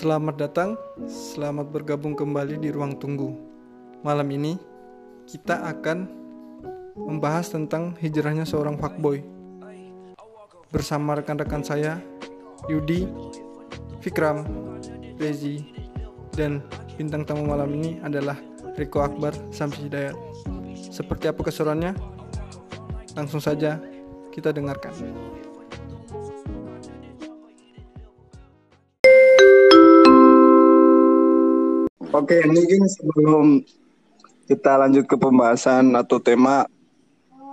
Selamat 0.00 0.32
datang, 0.40 0.80
selamat 1.04 1.76
bergabung 1.76 2.16
kembali 2.16 2.56
di 2.56 2.72
ruang 2.72 2.96
tunggu. 2.96 3.36
Malam 4.00 4.32
ini 4.32 4.56
kita 5.28 5.60
akan 5.60 6.08
membahas 6.96 7.52
tentang 7.52 7.92
hijrahnya 8.00 8.48
seorang 8.48 8.80
fuckboy. 8.80 9.20
Bersama 10.72 11.20
rekan-rekan 11.20 11.60
saya, 11.60 12.00
Yudi, 12.72 13.04
Fikram, 14.00 14.48
Rezi, 15.20 15.68
dan 16.32 16.64
bintang 16.96 17.28
tamu 17.28 17.44
malam 17.44 17.68
ini 17.68 18.00
adalah 18.00 18.40
Riko 18.80 19.04
Akbar 19.04 19.36
Samsi 19.52 19.84
Hidayat. 19.84 20.16
Seperti 20.80 21.28
apa 21.28 21.44
keseruannya? 21.44 21.92
Langsung 23.20 23.44
saja 23.44 23.76
kita 24.32 24.48
dengarkan. 24.48 24.96
Oke, 32.10 32.42
mungkin 32.42 32.82
sebelum 32.90 33.62
kita 34.50 34.82
lanjut 34.82 35.06
ke 35.06 35.14
pembahasan 35.14 35.94
atau 35.94 36.18
tema, 36.18 36.66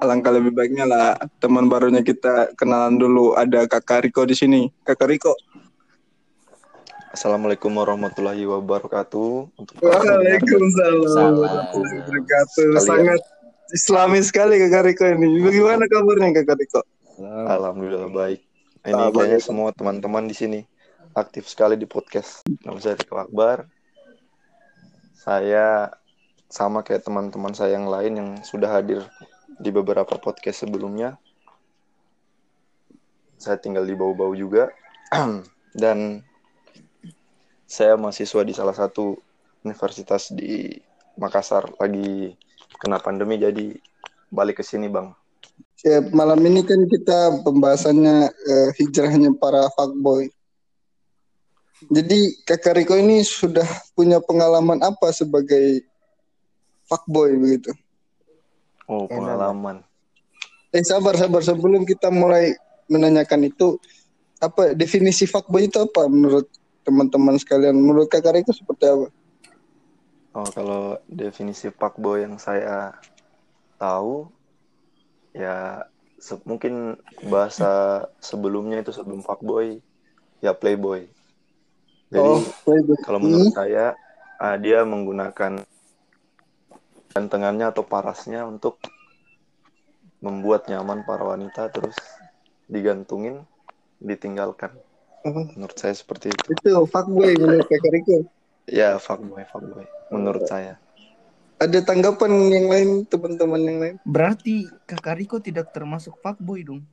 alangkah 0.02 0.34
lebih 0.34 0.50
baiknya 0.50 0.90
lah 0.90 1.14
teman 1.38 1.70
barunya 1.70 2.02
kita 2.02 2.58
kenalan 2.58 2.98
dulu. 2.98 3.38
Ada 3.38 3.70
Kakak 3.70 4.10
Riko 4.10 4.26
di 4.26 4.34
sini. 4.34 4.62
Kakak 4.82 5.14
Riko. 5.14 5.38
Assalamualaikum 7.14 7.70
warahmatullahi 7.70 8.50
wabarakatuh. 8.50 9.62
Waalaikumsalam 9.78 11.06
warahmatullahi 11.06 11.98
wabarakatuh. 12.02 12.82
Sangat 12.82 13.22
islami 13.78 14.26
sekali 14.26 14.58
Kakak 14.58 14.90
Riko 14.90 15.06
ini. 15.06 15.38
Bagaimana 15.38 15.86
kabarnya 15.86 16.34
Kakak 16.34 16.58
Riko? 16.58 16.82
Alhamdulillah 17.46 18.10
baik. 18.10 18.42
Ini 18.90 19.04
kayaknya 19.14 19.38
semua 19.38 19.70
teman-teman 19.70 20.26
di 20.26 20.34
sini 20.34 20.60
aktif 21.14 21.46
sekali 21.46 21.78
di 21.78 21.86
podcast. 21.86 22.42
Nama 22.66 22.82
saya 22.82 22.98
Riko 22.98 23.22
Akbar. 23.22 23.77
Saya 25.28 25.92
sama 26.48 26.88
kayak 26.88 27.04
teman-teman 27.04 27.52
saya 27.52 27.76
yang 27.76 27.92
lain 27.92 28.14
yang 28.16 28.30
sudah 28.48 28.72
hadir 28.72 29.04
di 29.60 29.76
beberapa 29.76 30.16
podcast 30.16 30.64
sebelumnya. 30.64 31.20
Saya 33.36 33.60
tinggal 33.60 33.84
di 33.84 33.92
Bau-Bau 33.92 34.32
juga. 34.40 34.72
Dan 35.76 36.24
saya 37.68 38.00
mahasiswa 38.00 38.42
di 38.48 38.56
salah 38.56 38.72
satu 38.72 39.20
universitas 39.68 40.32
di 40.32 40.80
Makassar 41.20 41.76
lagi 41.76 42.32
kena 42.80 43.04
pandemi 43.04 43.36
jadi 43.36 43.76
balik 44.32 44.62
ke 44.62 44.64
sini 44.64 44.88
bang. 44.88 45.12
Ya, 45.84 46.00
malam 46.16 46.40
ini 46.48 46.64
kan 46.64 46.88
kita 46.88 47.44
pembahasannya 47.44 48.32
eh, 48.32 48.70
hijrahnya 48.80 49.36
para 49.36 49.68
fuckboy. 49.76 50.32
Jadi 51.86 52.42
Kakak 52.42 52.82
Riko 52.82 52.98
ini 52.98 53.22
sudah 53.22 53.66
punya 53.94 54.18
pengalaman 54.18 54.82
apa 54.82 55.14
sebagai 55.14 55.86
fuckboy 56.90 57.38
begitu? 57.38 57.70
Oh 58.90 59.06
pengalaman. 59.06 59.86
Eh 60.74 60.82
sabar 60.82 61.14
sabar 61.14 61.46
sebelum 61.46 61.86
kita 61.86 62.10
mulai 62.10 62.58
menanyakan 62.90 63.46
itu 63.46 63.78
apa 64.42 64.74
definisi 64.74 65.30
fuckboy 65.30 65.70
itu 65.70 65.78
apa 65.78 66.10
menurut 66.10 66.50
teman-teman 66.82 67.38
sekalian? 67.38 67.78
Menurut 67.78 68.10
Kakak 68.10 68.42
Riko 68.42 68.50
seperti 68.56 68.90
apa? 68.90 69.08
Oh 70.34 70.50
kalau 70.50 70.98
definisi 71.06 71.70
fuckboy 71.70 72.26
yang 72.26 72.42
saya 72.42 72.98
tahu 73.78 74.34
ya 75.38 75.86
mungkin 76.50 76.98
bahasa 77.30 78.02
sebelumnya 78.18 78.82
itu 78.82 78.90
sebelum 78.90 79.22
fuckboy 79.22 79.78
ya 80.42 80.58
playboy. 80.58 81.06
Jadi 82.08 82.24
oh, 82.24 82.40
kalau 83.04 83.20
menurut 83.20 83.52
saya 83.52 83.94
ah, 84.40 84.56
dia 84.56 84.88
menggunakan 84.88 85.60
gantengannya 87.12 87.74
atau 87.74 87.84
parasnya 87.84 88.46
untuk 88.48 88.80
membuat 90.22 90.70
nyaman 90.72 91.04
para 91.04 91.26
wanita 91.26 91.70
terus 91.74 91.98
digantungin 92.70 93.44
ditinggalkan. 93.98 94.74
Hmm, 95.26 95.50
Menurut 95.58 95.76
saya 95.76 95.98
seperti 95.98 96.30
itu. 96.32 96.54
itu 96.54 96.70
fuckboy 96.88 97.34
menurut 97.36 97.66
Kakak 97.68 97.92
Riko. 97.92 98.18
Ya 98.70 98.96
fuckboy 99.02 99.44
fuckboy 99.50 99.86
menurut 100.14 100.46
saya. 100.48 100.78
Ada 101.58 101.82
tanggapan 101.82 102.32
yang 102.54 102.66
lain 102.70 102.90
teman-teman 103.10 103.62
yang 103.66 103.78
lain? 103.82 103.96
Berarti 104.06 104.70
Kakak 104.86 105.18
Riko 105.18 105.42
tidak 105.42 105.74
termasuk 105.74 106.14
fuckboy 106.22 106.62
dong. 106.62 106.86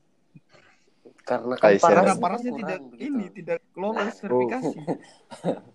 Karena 1.24 1.54
kan 1.56 1.68
Aisyah. 1.72 2.16
Parasnya 2.16 2.52
kurang 2.52 2.60
tidak 2.60 2.78
begitu. 2.86 3.08
ini 3.10 3.24
tidak 3.32 3.60
lolos 3.74 4.14
verifikasi. 4.20 4.76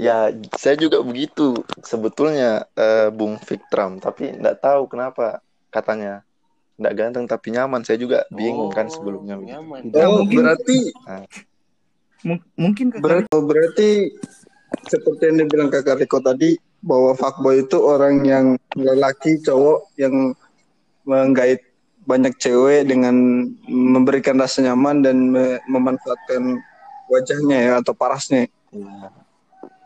Ya, 0.00 0.32
saya 0.56 0.72
juga 0.74 1.04
begitu 1.04 1.52
sebetulnya 1.84 2.64
eh, 2.72 3.12
Bung 3.12 3.36
Fiktram, 3.36 4.00
tapi 4.00 4.32
nggak 4.32 4.56
tahu 4.56 4.88
kenapa 4.88 5.44
katanya 5.68 6.24
nggak 6.76 6.94
ganteng 6.96 7.24
tapi 7.28 7.52
nyaman. 7.52 7.84
Saya 7.84 8.00
juga 8.00 8.24
bingung 8.30 8.72
kan 8.72 8.88
Oh, 8.88 8.92
sebelumnya. 8.94 9.36
begitu. 9.36 9.52
nyaman. 9.52 9.80
Ya, 9.86 10.06
oh, 10.06 10.24
mungkin- 10.24 10.38
berarti 10.40 10.78
Mung- 12.24 12.46
mungkin 12.56 12.86
Kakak 12.88 13.02
berarti, 13.04 13.28
oh, 13.30 13.44
berarti 13.44 13.88
seperti 14.88 15.22
yang 15.28 15.36
dibilang 15.38 15.68
Kakak 15.68 16.00
Riko 16.00 16.18
tadi 16.18 16.56
bahwa 16.80 17.12
fuckboy 17.12 17.60
itu 17.60 17.76
orang 17.78 18.24
yang 18.24 18.46
lelaki 18.72 19.36
cowok 19.40 19.92
yang 19.96 20.32
menggait 21.04 21.60
banyak 22.04 22.36
cewek 22.36 22.84
dengan 22.84 23.14
memberikan 23.66 24.36
rasa 24.36 24.60
nyaman 24.60 25.00
dan 25.00 25.16
me- 25.28 25.60
memanfaatkan 25.66 26.60
wajahnya 27.08 27.58
ya 27.60 27.72
atau 27.80 27.92
parasnya. 27.92 28.48
Iya. 28.70 29.08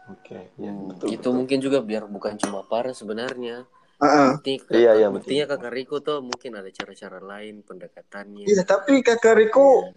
Oke, 0.08 0.48
ya, 0.56 0.72
Hmm, 0.72 0.88
betul, 0.88 1.06
itu 1.08 1.18
betul. 1.20 1.32
mungkin 1.36 1.58
juga 1.60 1.78
biar 1.80 2.08
bukan 2.08 2.34
cuma 2.36 2.64
paras 2.64 2.96
sebenarnya. 2.96 3.68
Bukti, 3.98 4.62
Iya, 4.70 4.94
iya, 4.94 5.08
betul. 5.10 5.26
buktinya 5.26 5.44
kakak 5.50 5.72
Riko 5.74 5.96
tuh 5.98 6.22
mungkin 6.22 6.54
ada 6.54 6.70
cara-cara 6.70 7.18
lain 7.18 7.66
pendekatannya. 7.66 8.46
Iya, 8.46 8.62
tapi 8.62 9.02
Kakak 9.02 9.34
Riko 9.34 9.90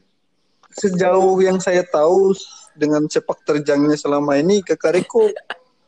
sejauh 0.73 1.37
yang 1.39 1.61
saya 1.61 1.85
tahu 1.85 2.33
dengan 2.73 3.05
sepak 3.05 3.45
terjangnya 3.45 3.93
selama 3.93 4.35
ini 4.35 4.65
Kakak 4.65 4.97
Riko 4.97 5.29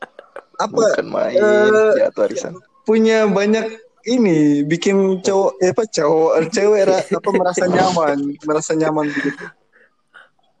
apa 0.64 0.70
Bukan 0.94 1.06
main 1.10 1.34
eh, 1.34 1.92
ya 1.98 2.08
Arisan. 2.14 2.54
punya 2.86 3.26
banyak 3.26 3.66
ini 4.06 4.38
bikin 4.62 4.96
cowok 5.20 5.50
eh 5.58 5.70
apa 5.70 5.84
cowok 5.86 6.30
eh, 6.36 6.46
cewek 6.48 6.82
ra- 6.84 7.08
apa 7.08 7.30
merasa 7.30 7.64
nyaman 7.64 8.18
merasa 8.42 8.72
nyaman 8.72 9.06
begitu 9.08 9.44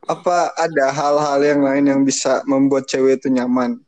apa 0.04 0.36
ada 0.54 0.84
hal-hal 0.90 1.40
yang 1.40 1.60
lain 1.60 1.84
yang 1.86 2.00
bisa 2.02 2.44
membuat 2.44 2.84
cewek 2.84 3.18
itu 3.18 3.28
nyaman 3.28 3.80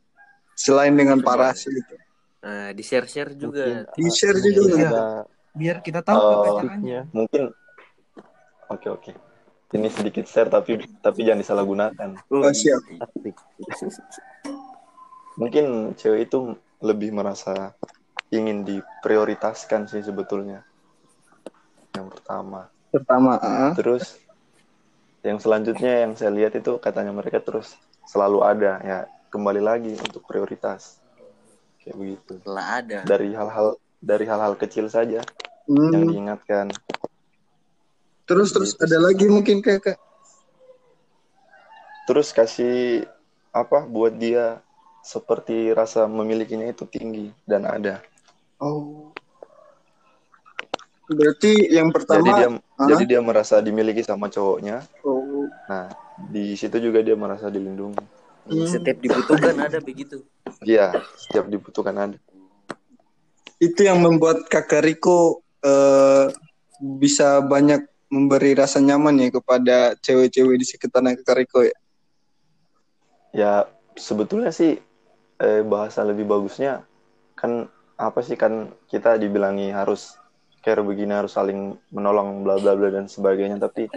selain 0.53 0.93
dengan 0.93 1.19
paras 1.19 1.63
gitu 1.63 1.95
Nah, 2.37 2.71
di 2.71 2.79
share-share 2.79 3.35
juga. 3.35 3.59
Mungkin, 3.59 3.97
di 3.97 4.07
share 4.07 4.39
juga 4.39 4.61
Iya. 4.71 4.87
ada 4.87 5.03
biar 5.51 5.77
kita 5.81 5.99
tahu 5.99 6.15
Oh. 6.15 6.61
Caranya. 6.61 7.03
mungkin 7.11 7.49
oke 8.69 8.87
oke 8.87 9.11
ini 9.73 9.89
sedikit 9.89 10.23
share 10.23 10.47
tapi 10.47 10.79
tapi 11.01 11.25
jangan 11.25 11.41
disalahgunakan 11.41 12.09
oh, 12.31 12.47
siap 12.53 12.79
Asik. 13.03 13.35
mungkin 15.35 15.65
cewek 15.93 16.29
itu 16.29 16.55
lebih 16.79 17.09
merasa 17.11 17.73
ingin 18.33 18.67
diprioritaskan 18.67 19.87
sih 19.87 20.03
sebetulnya. 20.03 20.63
Yang 21.95 22.17
pertama. 22.19 22.71
Pertama 22.91 23.31
ah. 23.39 23.73
terus 23.75 24.19
yang 25.25 25.41
selanjutnya 25.41 26.07
yang 26.07 26.13
saya 26.15 26.31
lihat 26.31 26.55
itu 26.55 26.79
katanya 26.79 27.11
mereka 27.11 27.43
terus 27.43 27.75
selalu 28.07 28.39
ada 28.47 28.79
ya 28.83 28.97
kembali 29.31 29.61
lagi 29.63 29.93
untuk 29.99 30.23
prioritas. 30.23 30.99
Kayak 31.83 31.95
begitu. 31.99 32.33
Lah 32.47 32.83
ada. 32.83 33.03
dari 33.03 33.31
hal-hal 33.35 33.75
dari 33.97 34.25
hal-hal 34.27 34.53
kecil 34.55 34.87
saja 34.87 35.23
Hmm, 35.67 35.91
yang 35.91 36.03
diingatkan. 36.07 36.71
Terus 38.23 38.55
terus 38.55 38.71
Gitu 38.71 38.87
ada 38.87 38.97
lagi 39.03 39.27
mungkin 39.27 39.59
kakak 39.59 39.99
terus 42.07 42.31
kasih 42.31 43.03
apa 43.51 43.83
buat 43.83 44.15
dia 44.15 44.63
seperti 45.03 45.75
rasa 45.75 46.07
memilikinya 46.07 46.71
itu 46.71 46.87
tinggi 46.87 47.35
dan 47.43 47.67
ada 47.67 47.99
oh 48.61 49.11
berarti 51.07 51.71
yang 51.71 51.87
jadi 51.89 51.95
pertama 51.95 52.25
dia 52.27 52.47
ah. 52.51 52.87
jadi 52.91 53.03
dia 53.07 53.21
merasa 53.23 53.63
dimiliki 53.63 54.03
sama 54.03 54.27
cowoknya 54.27 54.83
oh, 55.07 55.47
nah 55.71 55.87
di 56.29 56.57
situ 56.59 56.77
juga 56.83 56.99
dia 56.99 57.15
merasa 57.15 57.47
dilindungi 57.47 58.17
Hmm. 58.47 58.63
Setiap 58.63 58.97
dibutuhkan 59.03 59.55
ada 59.59 59.79
begitu. 59.83 60.23
iya 60.63 60.95
setiap 61.19 61.51
dibutuhkan 61.51 61.95
ada 61.95 62.17
itu 63.59 63.83
yang 63.83 63.99
membuat 63.99 64.47
kakak 64.47 64.87
Riko 64.87 65.43
eh, 65.59 66.31
bisa 66.79 67.43
banyak 67.43 67.83
memberi 68.07 68.55
rasa 68.55 68.79
nyaman 68.79 69.19
ya 69.19 69.29
kepada 69.35 69.77
cewek-cewek 69.99 70.55
di 70.55 70.65
sekitarnya 70.65 71.19
kakak 71.19 71.43
Riko 71.43 71.59
ya 71.67 71.77
ya 73.35 73.53
sebetulnya 73.99 74.55
sih 74.55 74.79
eh, 75.43 75.61
bahasa 75.67 76.07
lebih 76.07 76.23
bagusnya 76.23 76.87
kan 77.35 77.67
apa 77.97 78.19
sih 78.21 78.37
kan 78.37 78.69
kita 78.85 79.17
dibilangi 79.17 79.73
harus 79.73 80.15
care 80.61 80.83
begini 80.85 81.17
harus 81.17 81.33
saling 81.33 81.73
menolong 81.89 82.45
bla 82.45 82.61
bla 82.61 82.77
bla 82.77 82.93
dan 82.93 83.09
sebagainya 83.09 83.57
tapi 83.57 83.89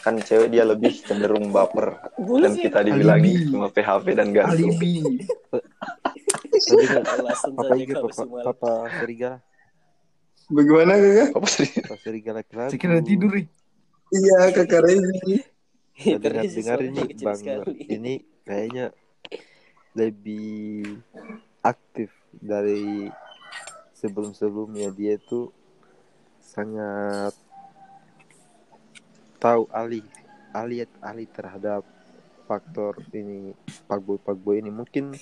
kan 0.00 0.16
cewek 0.16 0.48
dia 0.48 0.64
lebih 0.64 0.92
cenderung 1.04 1.52
baper 1.52 1.98
dan 2.16 2.52
kita 2.56 2.80
dibilangi 2.80 3.32
Alibi. 3.44 3.50
cuma 3.52 3.66
PHP 3.68 4.06
dan 4.16 4.28
gantung 4.32 4.72
alibi 4.72 4.94
kan 6.86 7.02
Langsung 7.22 7.54
apa 7.60 7.74
papa, 7.74 8.22
papa 8.52 8.72
serigala? 9.02 9.38
Bagaimana 10.52 10.92
kakak? 11.00 11.28
sih 11.48 11.70
Papa 11.80 11.96
serigala 11.98 12.40
saya 12.44 12.78
kira 12.78 13.00
tidur. 13.00 13.32
Iya 14.12 14.38
kakak 14.52 14.80
Rezi. 14.84 15.36
dengar 16.02 16.42
Terus 16.42 16.52
dengar 16.56 16.78
ini 16.82 17.02
bang 17.20 17.40
ini 17.88 18.14
kayaknya 18.42 18.86
lebih 19.92 20.98
aktif 21.62 22.10
dari 22.32 23.12
sebelum 24.02 24.34
sebelumnya 24.34 24.90
dia 24.90 25.14
itu 25.14 25.48
sangat 26.42 27.32
tahu 29.38 29.66
ahli 29.70 30.02
ahli 30.52 30.82
ahli 31.00 31.24
terhadap 31.26 31.86
faktor 32.44 32.98
ini 33.12 33.54
pakboy 33.86 34.18
pakboy 34.18 34.58
ini 34.58 34.68
mungkin 34.68 35.14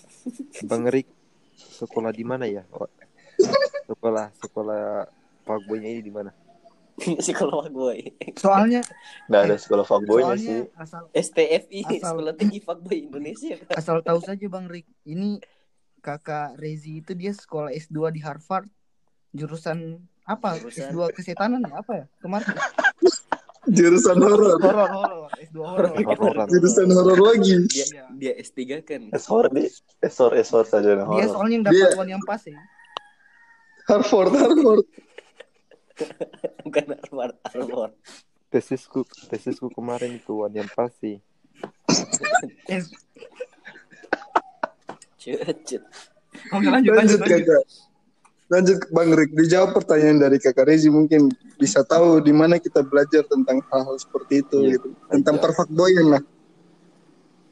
bang 0.63 0.85
Rik 0.89 1.09
sekolah 1.55 2.11
di 2.11 2.25
mana 2.25 2.45
ya 2.45 2.65
Oh, 2.73 2.89
sekolah 3.87 4.33
sekolah 4.35 5.07
pakboynya 5.45 5.89
ini 5.89 6.03
di 6.03 6.13
mana 6.13 6.33
Sekolah 7.21 7.65
gue. 7.69 8.13
soalnya 8.37 8.85
nggak 9.25 9.43
ada 9.43 9.57
sekolah 9.57 9.85
fuckboynya 9.85 10.37
soalnya 10.37 10.45
sih 10.45 10.61
asal 10.77 11.03
STFI 11.11 11.79
Asal- 11.87 12.13
Sekolah 12.13 12.35
Tinggi 12.37 12.61
Fuckboy 12.61 13.09
Indonesia 13.09 13.57
kan. 13.57 13.77
asal 13.77 13.97
tahu 14.01 14.21
saja 14.21 14.45
bang 14.45 14.67
Rik 14.69 14.85
ini 15.05 15.41
kakak 16.01 16.57
Rezi 16.57 16.99
itu 16.99 17.13
dia 17.13 17.31
sekolah 17.31 17.71
S2 17.71 18.11
di 18.11 18.21
Harvard 18.21 18.67
jurusan 19.31 19.97
apa 20.23 20.59
Jurusan- 20.59 20.91
S2 20.91 20.99
kesetanan 21.13 21.63
ya 21.63 21.75
apa 21.77 21.93
ya 21.95 22.07
kemarin 22.19 22.51
Jurusan 23.63 24.17
horor. 24.17 24.57
horor 24.57 24.89
horor 24.89 25.31
S2 25.39 25.59
horor. 25.61 26.47
Jurusan 26.49 26.89
horor 26.89 27.21
lagi. 27.21 27.61
Dia 27.67 27.85
Iya. 27.85 28.05
dia 28.11 28.33
S3 28.35 28.59
kan. 28.81 29.03
esor 29.11 29.47
di 29.49 29.69
esor 30.01 30.33
esor 30.33 30.65
saja 30.65 30.97
nah, 30.97 31.05
dia 31.07 31.29
horor. 31.29 31.31
soalnya 31.31 31.55
yang 31.55 31.65
dapat 31.69 31.77
Dia- 31.79 31.95
uang 31.95 32.09
yang 32.11 32.25
pas 32.25 32.41
ya 32.43 32.57
Harvard, 33.87 34.33
Harvard. 34.33 34.87
Bukan 36.65 36.85
Harvard, 36.91 37.35
Harvard. 37.45 37.93
tesisku 38.49 39.03
tesisku 39.29 39.69
kemarin 39.69 40.17
itu 40.17 40.33
Wan 40.33 40.51
yang 40.51 40.67
pasti 40.69 41.21
eh, 42.67 42.81
Cut, 45.21 45.59
cut. 45.69 45.83
oke 46.49 46.65
lanjut 46.65 46.93
lanjut, 46.97 46.97
Lanjut 46.97 47.21
lanjut. 47.21 47.45
kakak. 47.45 47.65
Lanjut 48.51 48.79
Bang 48.91 49.11
Rik, 49.15 49.31
dijawab 49.31 49.71
pertanyaan 49.77 50.19
dari 50.19 50.41
kakak 50.41 50.67
Rezi 50.67 50.91
mungkin 50.91 51.31
bisa 51.55 51.87
tahu 51.87 52.19
di 52.19 52.35
mana 52.35 52.59
kita 52.59 52.83
belajar 52.83 53.23
tentang 53.29 53.63
hal-hal 53.71 53.95
seperti 53.95 54.43
itu 54.43 54.57
Iya. 54.59 54.71
gitu. 54.75 54.89
Tentang 55.07 55.37
Iya. 55.39 55.43
perfakboyan 55.45 56.07
lah. 56.09 56.23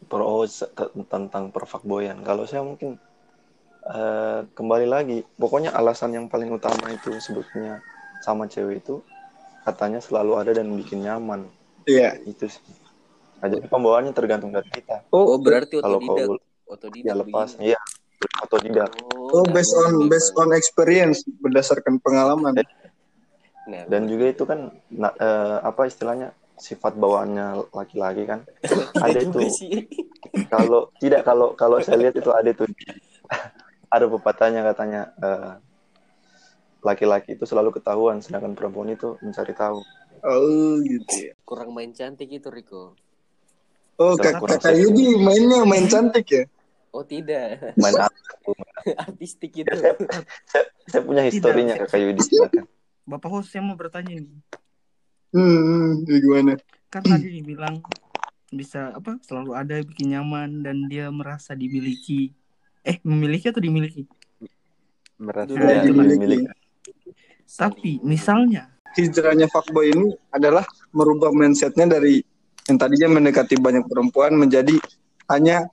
per 0.09 0.25
oh, 0.25 0.49
tentang 1.05 1.53
perfakboyan 1.53 2.25
kalau 2.25 2.49
saya 2.49 2.65
mungkin 2.65 2.97
eh, 3.85 4.41
kembali 4.57 4.89
lagi 4.89 5.21
pokoknya 5.37 5.69
alasan 5.71 6.17
yang 6.17 6.27
paling 6.27 6.49
utama 6.49 6.89
itu 6.89 7.13
sebetulnya 7.21 7.85
sama 8.25 8.49
cewek 8.49 8.81
itu 8.81 9.05
katanya 9.63 10.01
selalu 10.01 10.41
ada 10.41 10.57
dan 10.57 10.73
bikin 10.73 11.05
nyaman 11.05 11.45
Iya. 11.85 12.17
itu 12.25 12.49
sih 12.49 12.65
nah, 13.37 13.53
jadi 13.53 13.69
pembawaannya 13.69 14.17
tergantung 14.17 14.49
dari 14.49 14.73
kita 14.73 15.05
Oh, 15.13 15.37
berarti 15.37 15.77
kalau 15.77 16.01
kau 16.01 16.41
Otodidak. 16.69 17.09
ya 17.09 17.15
lepas 17.17 17.49
begini. 17.57 17.73
iya 17.73 17.81
atau 18.45 18.59
tidak 18.61 18.89
Oh, 19.29 19.45
based 19.53 19.77
on 19.77 20.09
based 20.09 20.33
on 20.41 20.49
experience 20.57 21.21
berdasarkan 21.41 22.01
pengalaman. 22.01 22.57
Nah, 23.69 23.85
dan 23.85 24.09
juga 24.09 24.33
itu 24.33 24.49
kan 24.49 24.73
na- 24.89 25.13
eh, 25.13 25.59
apa 25.61 25.85
istilahnya 25.85 26.33
sifat 26.57 26.97
bawaannya 26.97 27.69
laki-laki 27.71 28.25
kan 28.25 28.49
ada 29.05 29.21
itu 29.21 29.39
sih. 29.53 29.85
kalau 30.49 30.89
tidak 30.99 31.23
kalau 31.29 31.53
kalau 31.55 31.77
saya 31.85 32.01
lihat 32.01 32.17
itu 32.17 32.33
ada 32.33 32.51
tuh 32.57 32.65
ada 33.95 34.05
pepatahnya 34.09 34.65
katanya 34.73 35.13
eh, 35.21 35.53
laki-laki 36.81 37.37
itu 37.37 37.45
selalu 37.45 37.77
ketahuan 37.77 38.25
sedangkan 38.25 38.57
perempuan 38.57 38.89
itu 38.91 39.21
mencari 39.21 39.53
tahu 39.53 39.85
Oh, 40.19 40.83
gitu 40.83 41.31
ya. 41.31 41.33
Kurang 41.47 41.71
main 41.71 41.95
cantik 41.95 42.27
itu 42.27 42.51
Riko. 42.51 42.99
Oh, 44.03 44.19
kakak 44.19 44.75
Yudi 44.75 45.15
mainnya 45.15 45.63
main 45.63 45.87
cantik 45.87 46.27
ya? 46.27 46.43
Oh 46.95 47.05
tidak, 47.05 47.77
main 47.77 47.95
apa 48.01 48.17
artistik 49.09 49.53
itu. 49.61 49.69
saya, 49.77 49.95
saya, 50.49 50.65
saya 50.89 51.03
punya 51.05 51.23
historinya 51.29 51.75
kakak 51.85 52.01
Yudi. 52.01 52.23
Silakan. 52.25 52.65
Bapak 53.05 53.29
host 53.29 53.53
saya 53.53 53.65
mau 53.65 53.77
bertanya 53.77 54.17
nih. 54.21 54.41
Hmm, 55.37 55.61
hmm, 55.61 56.09
gimana? 56.09 56.53
kan 56.89 57.05
tadi 57.05 57.29
dibilang 57.29 57.85
bisa 58.49 58.97
apa 58.97 59.21
selalu 59.21 59.53
ada 59.53 59.77
yang 59.77 59.87
bikin 59.93 60.09
nyaman 60.17 60.51
dan 60.65 60.89
dia 60.89 61.13
merasa 61.13 61.53
dimiliki. 61.53 62.33
Eh 62.81 62.97
memiliki 63.05 63.53
atau 63.53 63.61
dimiliki? 63.61 64.09
Merasa 65.21 65.53
Dulu 65.53 65.61
Ya, 65.61 65.69
ya, 65.69 65.83
dimiliki. 65.85 66.21
milik 66.21 66.41
tapi 67.49 67.97
misalnya. 68.05 68.69
Hijrahnya 68.97 69.47
fuckboy 69.49 69.93
ini 69.93 70.13
adalah 70.33 70.65
merubah 70.91 71.31
mindsetnya 71.33 71.87
dari 71.87 72.21
yang 72.69 72.77
tadinya 72.77 73.21
mendekati 73.21 73.57
banyak 73.57 73.85
perempuan 73.89 74.37
menjadi 74.37 74.77
hanya 75.29 75.69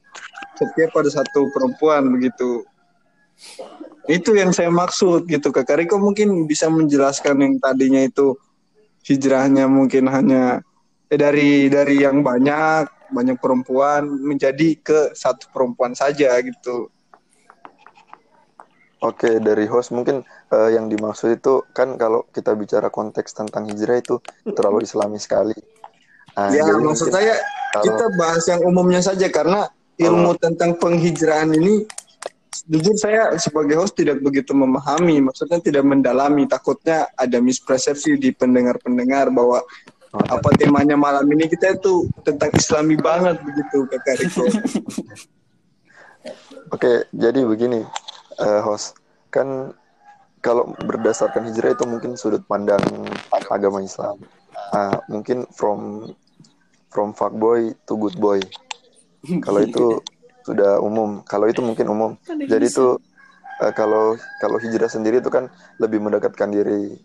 setia 0.56 0.88
pada 0.92 1.10
satu 1.12 1.52
perempuan 1.52 2.07
begitu. 2.12 2.63
Itu 4.06 4.38
yang 4.38 4.54
saya 4.54 4.69
maksud 4.69 5.28
gitu. 5.28 5.50
Kakak 5.50 5.81
Riko 5.84 5.98
mungkin 5.98 6.46
bisa 6.46 6.69
menjelaskan 6.69 7.42
yang 7.42 7.54
tadinya 7.57 8.00
itu 8.06 8.38
hijrahnya 9.06 9.66
mungkin 9.66 10.10
hanya 10.10 10.62
eh, 11.10 11.18
dari 11.18 11.68
dari 11.69 12.06
yang 12.06 12.22
banyak 12.22 12.90
banyak 13.13 13.38
perempuan 13.38 14.06
menjadi 14.06 14.78
ke 14.81 15.00
satu 15.13 15.50
perempuan 15.54 15.94
saja 15.94 16.34
gitu. 16.42 16.90
Oke, 19.04 19.38
dari 19.38 19.69
host 19.69 19.94
mungkin 19.94 20.25
eh, 20.50 20.69
yang 20.74 20.90
dimaksud 20.90 21.38
itu 21.38 21.62
kan 21.75 21.94
kalau 22.00 22.25
kita 22.34 22.57
bicara 22.57 22.90
konteks 22.90 23.38
tentang 23.38 23.69
hijrah 23.69 24.02
itu 24.02 24.18
terlalu 24.57 24.81
islami 24.88 25.22
sekali. 25.22 25.54
Nah, 26.36 26.52
ya 26.52 26.68
jadi 26.68 26.82
maksud 26.84 27.08
saya 27.12 27.34
kalau- 27.72 27.86
kita 27.88 28.06
bahas 28.20 28.44
yang 28.48 28.62
umumnya 28.68 29.00
saja 29.00 29.28
karena 29.32 29.72
ilmu 29.96 30.36
tentang 30.36 30.76
penghijrahan 30.76 31.48
ini 31.56 31.88
jujur 32.68 32.96
saya 33.00 33.32
sebagai 33.40 33.80
host 33.80 33.96
tidak 33.96 34.20
begitu 34.20 34.52
memahami 34.52 35.24
maksudnya 35.24 35.64
tidak 35.64 35.88
mendalami 35.88 36.44
takutnya 36.44 37.08
ada 37.16 37.40
mispersepsi 37.40 38.20
di 38.20 38.36
pendengar-pendengar 38.36 39.32
bahwa 39.32 39.64
apa 40.16 40.50
temanya 40.56 40.96
malam 41.00 41.24
ini 41.32 41.48
kita 41.48 41.76
itu 41.76 42.08
tentang 42.24 42.52
islami 42.56 42.96
banget 43.00 43.40
begitu 43.44 43.88
kakak 43.92 44.16
Riko 44.19 44.44
Oke, 46.74 47.06
jadi 47.14 47.45
begini, 47.45 47.86
eh, 48.42 48.62
host. 48.66 48.98
Kan 49.30 49.69
kalau 50.42 50.74
berdasarkan 50.81 51.45
hijrah 51.50 51.78
itu 51.78 51.86
mungkin 51.86 52.18
sudut 52.18 52.42
pandang 52.50 52.81
agama 53.50 53.86
Islam. 53.86 54.18
Ah, 54.74 54.98
mungkin 55.06 55.45
from 55.54 56.09
from 56.95 57.11
fuckboy 57.11 57.75
to 57.83 57.99
good 57.99 58.16
boy. 58.16 58.40
Kalau 59.44 59.59
itu 59.59 59.99
sudah 60.47 60.80
umum. 60.80 61.19
Kalau 61.28 61.52
itu 61.52 61.59
mungkin 61.59 61.92
umum. 61.92 62.11
Jadi 62.23 62.71
itu 62.71 62.95
eh, 63.59 63.73
kalau 63.75 64.16
kalau 64.40 64.56
hijrah 64.64 64.87
sendiri 64.87 65.19
itu 65.19 65.28
kan 65.28 65.52
lebih 65.83 65.99
mendekatkan 65.99 66.56
diri 66.56 66.95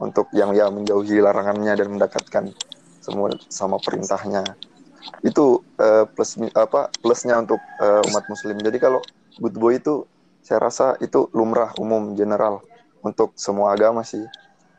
untuk 0.00 0.32
yang 0.32 0.56
ya 0.56 0.72
menjauhi 0.72 1.20
larangannya 1.20 1.76
dan 1.76 1.92
mendekatkan 1.92 2.44
semua 3.04 3.34
sama 3.52 3.76
perintahnya 3.78 4.42
itu 5.22 5.62
eh, 5.78 6.04
plus 6.10 6.38
apa 6.54 6.90
plusnya 6.98 7.38
untuk 7.38 7.58
eh, 7.78 8.02
umat 8.10 8.24
muslim 8.26 8.58
jadi 8.58 8.78
kalau 8.78 9.00
good 9.38 9.54
boy 9.54 9.78
itu 9.78 10.06
saya 10.42 10.62
rasa 10.62 10.94
itu 11.02 11.30
lumrah 11.34 11.74
umum 11.78 12.14
general 12.18 12.62
untuk 13.02 13.34
semua 13.38 13.74
agama 13.74 14.02
sih 14.02 14.22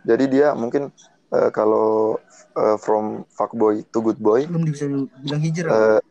jadi 0.04 0.26
dia 0.28 0.48
mungkin 0.56 0.92
eh, 1.34 1.50
kalau 1.52 2.20
eh, 2.56 2.78
from 2.80 3.28
fuckboy 3.32 3.84
to 3.92 4.00
good 4.04 4.20
boy 4.20 4.46
belum 4.46 4.64
bisa 4.68 4.86
bilang 5.24 5.42
hijrah. 5.42 5.72
Eh, 5.72 6.02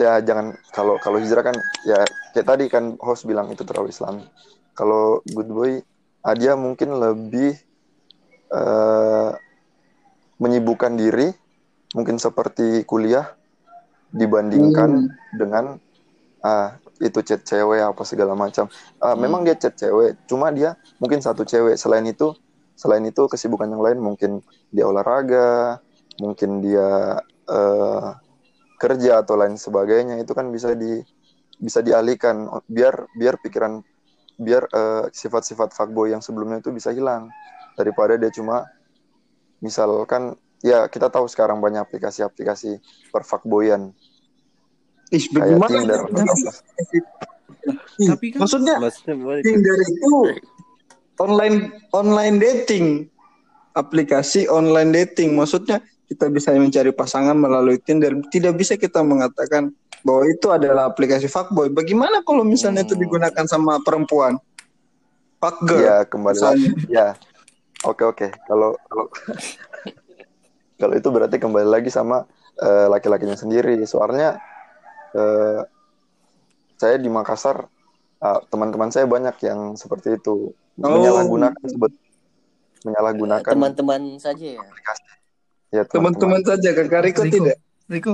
ya 0.00 0.16
jangan 0.24 0.56
kalau 0.72 0.96
kalau 1.00 1.20
hijrah 1.20 1.44
kan 1.44 1.56
ya 1.84 2.00
kayak 2.32 2.46
tadi 2.48 2.64
kan 2.72 2.96
host 3.04 3.28
bilang 3.28 3.52
itu 3.52 3.64
terlalu 3.68 3.92
islami 3.92 4.24
kalau 4.72 5.20
good 5.36 5.50
boy 5.52 5.72
dia 6.36 6.56
mungkin 6.56 6.96
lebih 6.96 7.56
eh, 8.52 9.30
menyibukkan 10.40 10.96
diri 10.96 11.28
mungkin 11.92 12.16
seperti 12.16 12.88
kuliah 12.88 13.36
dibandingkan 14.10 15.10
dengan 15.36 15.78
ah 16.40 16.80
itu 17.00 17.20
chat 17.24 17.40
cewek 17.44 17.80
apa 17.80 18.02
segala 18.04 18.32
macam. 18.36 18.68
Ah, 19.00 19.16
memang 19.16 19.44
dia 19.44 19.56
chat 19.56 19.76
cewek 19.76 20.16
cuma 20.28 20.48
dia 20.52 20.76
mungkin 21.00 21.20
satu 21.20 21.44
cewek. 21.44 21.76
Selain 21.76 22.04
itu 22.04 22.32
selain 22.80 23.04
itu 23.04 23.28
kesibukan 23.28 23.68
yang 23.68 23.84
lain 23.84 24.00
mungkin 24.00 24.40
dia 24.72 24.88
olahraga 24.88 25.84
mungkin 26.16 26.64
dia 26.64 27.20
eh, 27.44 28.08
kerja 28.80 29.20
atau 29.20 29.36
lain 29.36 29.60
sebagainya 29.60 30.16
itu 30.16 30.32
kan 30.32 30.48
bisa 30.48 30.72
di 30.72 31.04
bisa 31.60 31.84
dialihkan. 31.84 32.48
Biar 32.64 33.04
biar 33.12 33.36
pikiran 33.36 33.84
biar 34.40 34.64
eh, 34.72 35.04
sifat-sifat 35.12 35.76
fuckboy 35.76 36.16
yang 36.16 36.24
sebelumnya 36.24 36.64
itu 36.64 36.72
bisa 36.72 36.88
hilang. 36.88 37.28
Daripada 37.76 38.16
dia 38.16 38.32
cuma 38.32 38.64
misalkan 39.60 40.32
ya 40.64 40.88
kita 40.88 41.12
tahu 41.12 41.28
sekarang 41.28 41.60
banyak 41.60 41.84
aplikasi-aplikasi 41.84 42.80
per 43.12 43.28
fuckboyan. 43.28 43.92
Ih, 45.12 45.24
kayak? 45.28 45.68
Tinder 45.68 46.00
Tapi 48.00 48.26
kan- 48.32 48.40
maksudnya 48.40 48.76
Tinder 49.44 49.76
itu 49.84 50.12
online 51.20 51.68
online 51.92 52.40
dating. 52.40 52.86
Aplikasi 53.76 54.48
online 54.48 54.90
dating. 54.90 55.36
Maksudnya 55.36 55.78
kita 56.10 56.26
bisa 56.26 56.50
mencari 56.56 56.90
pasangan 56.90 57.36
melalui 57.38 57.78
Tinder. 57.78 58.16
Tidak 58.32 58.50
bisa 58.56 58.74
kita 58.74 59.04
mengatakan 59.04 59.70
bahwa 60.02 60.24
itu 60.26 60.48
adalah 60.50 60.88
aplikasi 60.90 61.28
fuckboy. 61.28 61.68
Bagaimana 61.70 62.24
kalau 62.24 62.42
misalnya 62.42 62.82
itu 62.82 62.96
Hmm. 62.96 63.04
digunakan 63.04 63.44
sama 63.46 63.78
perempuan? 63.84 64.40
Fuckgirl 65.40 65.80
ya 65.80 65.96
kembali 66.04 66.40
lagi. 66.40 66.68
ya 66.88 67.06
oke 67.84 68.02
oke. 68.04 68.26
Kalau 68.48 68.76
kalau 68.88 69.06
kalau 70.80 70.94
itu 70.96 71.08
berarti 71.12 71.36
kembali 71.36 71.68
lagi 71.68 71.88
sama 71.92 72.24
eh, 72.60 72.86
laki-lakinya 72.88 73.36
sendiri. 73.36 73.76
Soalnya 73.86 74.40
eh, 75.14 75.60
saya 76.80 76.96
di 76.96 77.08
Makassar 77.12 77.68
ah, 78.20 78.40
teman-teman 78.48 78.88
saya 78.92 79.04
banyak 79.08 79.36
yang 79.44 79.76
seperti 79.76 80.16
itu 80.16 80.52
Oh. 80.80 80.96
menyalahgunakan 80.96 81.60
sebet 81.62 81.92
menyalahgunakan 82.80 83.50
Teman-teman 83.50 84.00
saja 84.16 84.46
ya. 84.50 84.58
aplikasi 84.58 85.04
ya 85.70 85.82
teman-teman 85.84 86.40
saja 86.40 86.68
kakak 86.72 87.00
Riko 87.04 87.22
Riko. 87.22 87.34
tidak 87.36 87.56
Riko, 87.86 88.12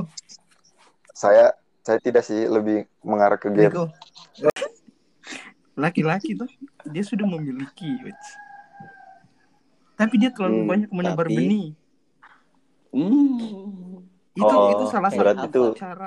saya 1.13 1.53
saya 1.81 1.99
tidak 1.99 2.21
sih 2.23 2.45
lebih 2.45 2.85
mengarah 3.01 3.37
ke 3.37 3.49
game 3.49 3.71
Riko. 3.71 3.85
Laki-laki 5.75 6.33
tuh 6.33 6.49
dia 6.87 7.05
sudah 7.05 7.29
memiliki, 7.29 8.01
wits. 8.01 8.29
tapi 9.95 10.17
dia 10.17 10.29
terlalu 10.29 10.57
Hmm, 10.59 10.69
banyak 10.69 10.91
menebar 10.91 11.25
tapi- 11.25 11.37
benih. 11.37 11.69
Hmm. 12.91 14.01
Itu 14.33 14.45
Oh, 14.47 14.69
itu 14.71 14.85
salah 14.89 15.09
berarti 15.09 15.49
satu 15.49 15.61
itu- 15.65 15.75
cara 15.75 16.07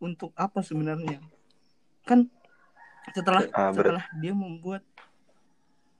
untuk 0.00 0.30
apa 0.34 0.58
sebenarnya? 0.60 1.18
Kan 2.02 2.30
setelah 3.10 3.46
Ah, 3.50 3.70
setelah 3.70 4.06
dia 4.16 4.30
membuat 4.32 4.82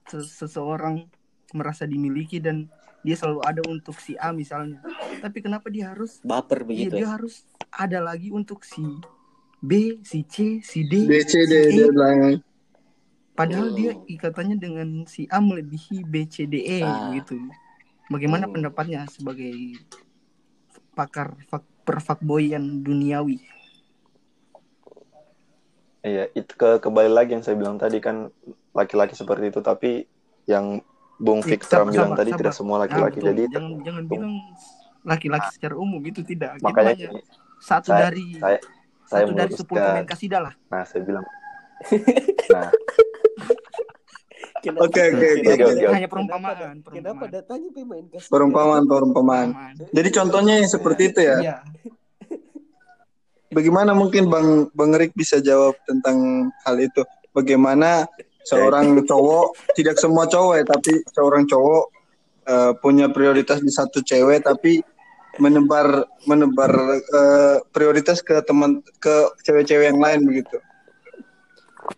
seseorang 0.09 1.09
merasa 1.53 1.85
dimiliki 1.85 2.37
dan 2.41 2.67
dia 3.05 3.15
selalu 3.17 3.41
ada 3.45 3.61
untuk 3.65 3.97
si 4.01 4.17
A 4.17 4.33
misalnya. 4.33 4.81
Tapi 5.21 5.41
kenapa 5.45 5.69
dia 5.69 5.93
harus 5.93 6.21
Baper 6.25 6.59
Iya, 6.75 6.89
begitu 6.89 6.95
dia 6.95 7.07
ya. 7.07 7.15
harus 7.15 7.47
ada 7.71 8.03
lagi 8.03 8.29
untuk 8.35 8.67
si 8.67 8.83
B, 9.63 10.01
si 10.03 10.27
C, 10.27 10.59
si 10.61 10.83
D, 10.83 10.93
B 11.07 11.09
C 11.29 11.45
D 11.47 11.53
si 11.69 11.73
D 11.75 11.79
E. 11.81 11.89
bilang 11.89 12.41
Padahal 13.35 13.67
Hmm. 13.67 13.75
dia 13.75 13.91
ikatannya 14.07 14.55
dengan 14.55 14.89
si 15.11 15.27
A 15.27 15.43
melebihi 15.43 16.07
B, 16.07 16.23
C, 16.27 16.47
D, 16.47 16.55
E 16.63 16.81
Ah. 16.87 17.11
gitu. 17.19 17.35
Bagaimana 18.07 18.47
Hmm. 18.47 18.53
pendapatnya 18.53 19.03
sebagai 19.11 19.51
pakar 20.95 21.35
fak, 21.51 21.63
perfakboyan 21.87 22.63
duniawi? 22.85 23.37
Iya, 26.05 26.29
itu 26.39 26.53
ke 26.61 26.67
kembali 26.85 27.09
lagi 27.17 27.33
yang 27.35 27.43
saya 27.45 27.57
bilang 27.57 27.77
tadi 27.81 27.97
kan 27.97 28.29
laki-laki 28.75 29.15
seperti 29.15 29.49
itu, 29.49 29.59
tapi 29.59 30.03
yang 30.45 30.83
Bung 31.15 31.39
Ya, 31.39 31.55
Fikram 31.55 31.87
sabar, 31.87 31.89
bilang 31.89 32.11
sabar, 32.11 32.19
tadi 32.19 32.29
sabar. 32.29 32.39
tidak 32.43 32.53
semua 32.53 32.77
laki-laki. 32.77 33.17
betul. 33.17 33.29
Jadi 33.31 33.43
jangan 33.49 33.71
jangan 33.81 34.03
Bung. 34.03 34.13
bilang 34.19 34.33
laki-laki 35.01 35.47
secara 35.49 35.75
umum 35.75 36.01
itu 36.03 36.21
tidak. 36.21 36.59
Makanya 36.59 36.91
hanya 36.91 37.07
gini, 37.07 37.21
satu 37.57 37.89
saya, 37.89 38.01
dari 38.03 38.25
saya 38.35 38.59
saya 39.05 39.23
satu 39.23 39.31
dari 39.33 39.53
sepuluh 39.55 39.79
pemain 39.81 40.05
kasidah 40.05 40.41
lah. 40.43 40.53
Nah, 40.67 40.83
saya 40.83 41.01
bilang. 41.01 41.25
Nah, 42.45 42.69
Oke, 44.65 44.97
oke, 45.03 45.27
oke. 45.45 45.85
Hanya 45.87 46.09
perumpamaan, 46.09 46.81
Kenapa, 46.81 47.29
datanya 47.29 47.69
pemain 47.69 48.05
kasih? 48.09 48.29
perumpamaan 48.29 48.83
perumpamaan 48.83 49.47
jadi 49.91 50.09
contohnya 50.11 50.57
yang 50.57 50.65
seperti 50.65 51.13
itu 51.13 51.21
ya 51.21 51.37
Iya. 51.37 51.55
bagaimana 53.51 53.93
mungkin 53.93 54.25
Bang 54.25 54.73
Bang 54.73 54.91
Rik 54.91 55.13
bisa 55.13 55.37
jawab 55.37 55.77
tentang 55.85 56.17
hal 56.65 56.75
itu? 56.77 57.05
Bagaimana 57.29 58.09
seorang 58.45 59.01
cowok, 59.03 59.73
tidak 59.73 59.97
semua 59.97 60.29
cowok 60.29 60.53
ya, 60.61 60.65
tapi 60.69 60.93
seorang 61.11 61.43
cowok 61.49 61.83
eh, 62.45 62.71
punya 62.79 63.09
prioritas 63.09 63.59
di 63.59 63.73
satu 63.73 64.05
cewek, 64.05 64.45
tapi 64.45 64.79
menebar 65.41 66.07
menebar 66.29 66.71
eh, 66.95 67.57
prioritas 67.73 68.23
ke 68.23 68.39
teman 68.45 68.79
ke 69.01 69.15
cewek-cewek 69.43 69.91
yang 69.91 69.99
lain 69.99 70.23
begitu. 70.23 70.57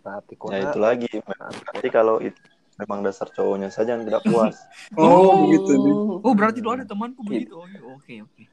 Tapi 0.04 0.34
ya 0.51 0.72
itu 0.72 0.80
lagi. 0.80 1.12
Berarti 1.24 1.89
kalau 1.92 2.20
itu 2.20 2.39
memang 2.77 3.01
dasar 3.01 3.27
cowoknya 3.34 3.74
saja 3.74 3.98
yang 3.98 4.06
tidak 4.06 4.24
puas. 4.25 4.56
Oh, 5.00 5.46
begitu 5.48 5.72
nih. 5.77 5.94
Oh 6.24 6.34
berarti 6.34 6.60
lu 6.62 6.70
ada 6.74 6.86
temanku 6.86 7.22
begitu. 7.25 7.58
Oh, 7.58 7.66
iya, 7.68 7.82
oke 7.84 8.13
oke. 8.25 8.44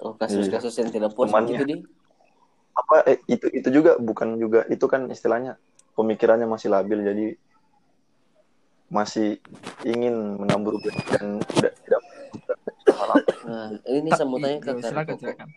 Oh, 0.00 0.12
kasus-kasus 0.16 0.72
yang 0.80 0.88
tidak 0.88 1.12
puas 1.12 1.28
Temannya. 1.28 1.60
di. 1.64 1.76
Apa 2.72 3.04
eh, 3.04 3.18
itu 3.28 3.46
itu 3.52 3.68
juga 3.68 4.00
bukan 4.00 4.40
juga 4.40 4.64
itu 4.72 4.86
kan 4.88 5.04
istilahnya 5.12 5.60
pemikirannya 5.92 6.44
masih 6.44 6.68
labil 6.68 6.98
jadi 7.00 7.26
masih 8.88 9.38
ingin 9.82 10.14
menambur 10.36 10.78
dan 11.08 11.38
tidak 11.48 11.74
tidak 11.78 12.02
Nah, 13.42 13.66
ini 13.84 14.06
Tak- 14.06 14.18
saya 14.20 14.26
mau 14.26 14.38
tanya 14.38 14.58
ke 14.58 14.70
Kak 14.70 14.82
silakan 14.84 15.10
Riko. 15.10 15.20
silakan. 15.20 15.48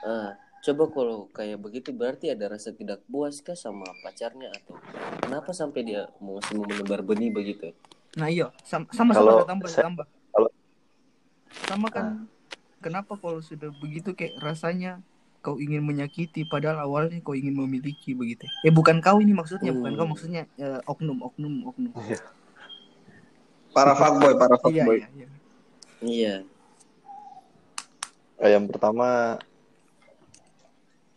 Ah, 0.00 0.30
coba 0.60 0.84
kalau 0.90 1.18
kayak 1.30 1.56
begitu 1.56 1.88
berarti 1.90 2.28
ada 2.28 2.44
rasa 2.46 2.70
tidak 2.70 3.00
puas 3.06 3.40
kah 3.40 3.54
sama 3.54 3.88
pacarnya 3.98 4.52
atau 4.52 4.76
kenapa 5.18 5.50
sampai 5.50 5.80
dia 5.82 6.02
mau 6.18 6.36
masih 6.36 6.54
mau 6.54 6.66
menebar 6.66 7.00
benih 7.00 7.30
begitu? 7.30 7.72
Nah 8.14 8.28
iya, 8.28 8.52
sama 8.62 8.84
sama 8.90 9.12
Kalau 9.12 9.32
sama 9.34 9.48
tambah 9.48 9.68
saya- 9.70 9.86
tambah. 9.86 10.06
kalau- 10.28 10.54
Sama 11.64 11.86
kan 11.88 12.06
kenapa 12.78 13.12
kalau 13.16 13.40
sudah 13.40 13.72
begitu 13.74 14.12
kayak 14.12 14.36
rasanya 14.38 15.00
kau 15.48 15.56
ingin 15.56 15.80
menyakiti 15.80 16.44
padahal 16.44 16.84
awalnya 16.84 17.16
kau 17.24 17.32
ingin 17.32 17.56
memiliki 17.56 18.12
begitu. 18.12 18.44
Eh 18.60 18.68
bukan 18.68 19.00
kau 19.00 19.16
ini 19.16 19.32
maksudnya, 19.32 19.72
bukan 19.72 19.96
Hmm. 19.96 19.98
kau 19.98 20.08
maksudnya 20.12 20.44
eh, 20.60 20.80
oknum 20.84 21.24
oknum 21.24 21.64
oknum. 21.72 21.92
Para 23.72 23.96
fuckboy, 23.96 24.36
para 24.36 24.60
Iya 24.60 24.62
fuckboy. 24.84 24.98
iya 25.00 25.08
iya. 25.16 25.28
Iya. 25.98 26.34
Eh, 28.38 28.50
yang 28.52 28.68
pertama 28.68 29.40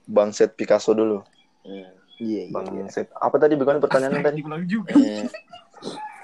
Bang 0.07 0.31
Set 0.31 0.55
Picasso 0.55 0.95
dulu. 0.95 1.21
Iya, 1.67 1.91
iya, 2.17 2.43
Bang 2.49 2.71
iya. 2.71 2.87
Set. 2.87 3.11
Apa 3.13 3.35
tadi 3.35 3.59
bagaimana 3.59 3.83
pertanyaannya 3.83 4.23
tadi? 4.23 4.39
Juga. 4.65 4.95
eh, 4.95 5.27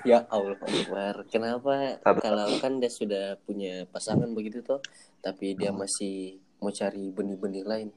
ya 0.07 0.23
Allah 0.31 0.55
Akbar. 0.57 1.27
Kenapa 1.27 1.99
kalau 2.01 2.47
kan 2.63 2.79
dia 2.79 2.87
sudah 2.87 3.35
punya 3.43 3.83
pasangan 3.91 4.31
begitu 4.31 4.63
toh, 4.63 4.79
tapi 5.19 5.53
dia 5.53 5.69
masih 5.69 6.39
mau 6.61 6.71
cari 6.73 7.09
benih-benih 7.13 7.65
lain. 7.65 7.89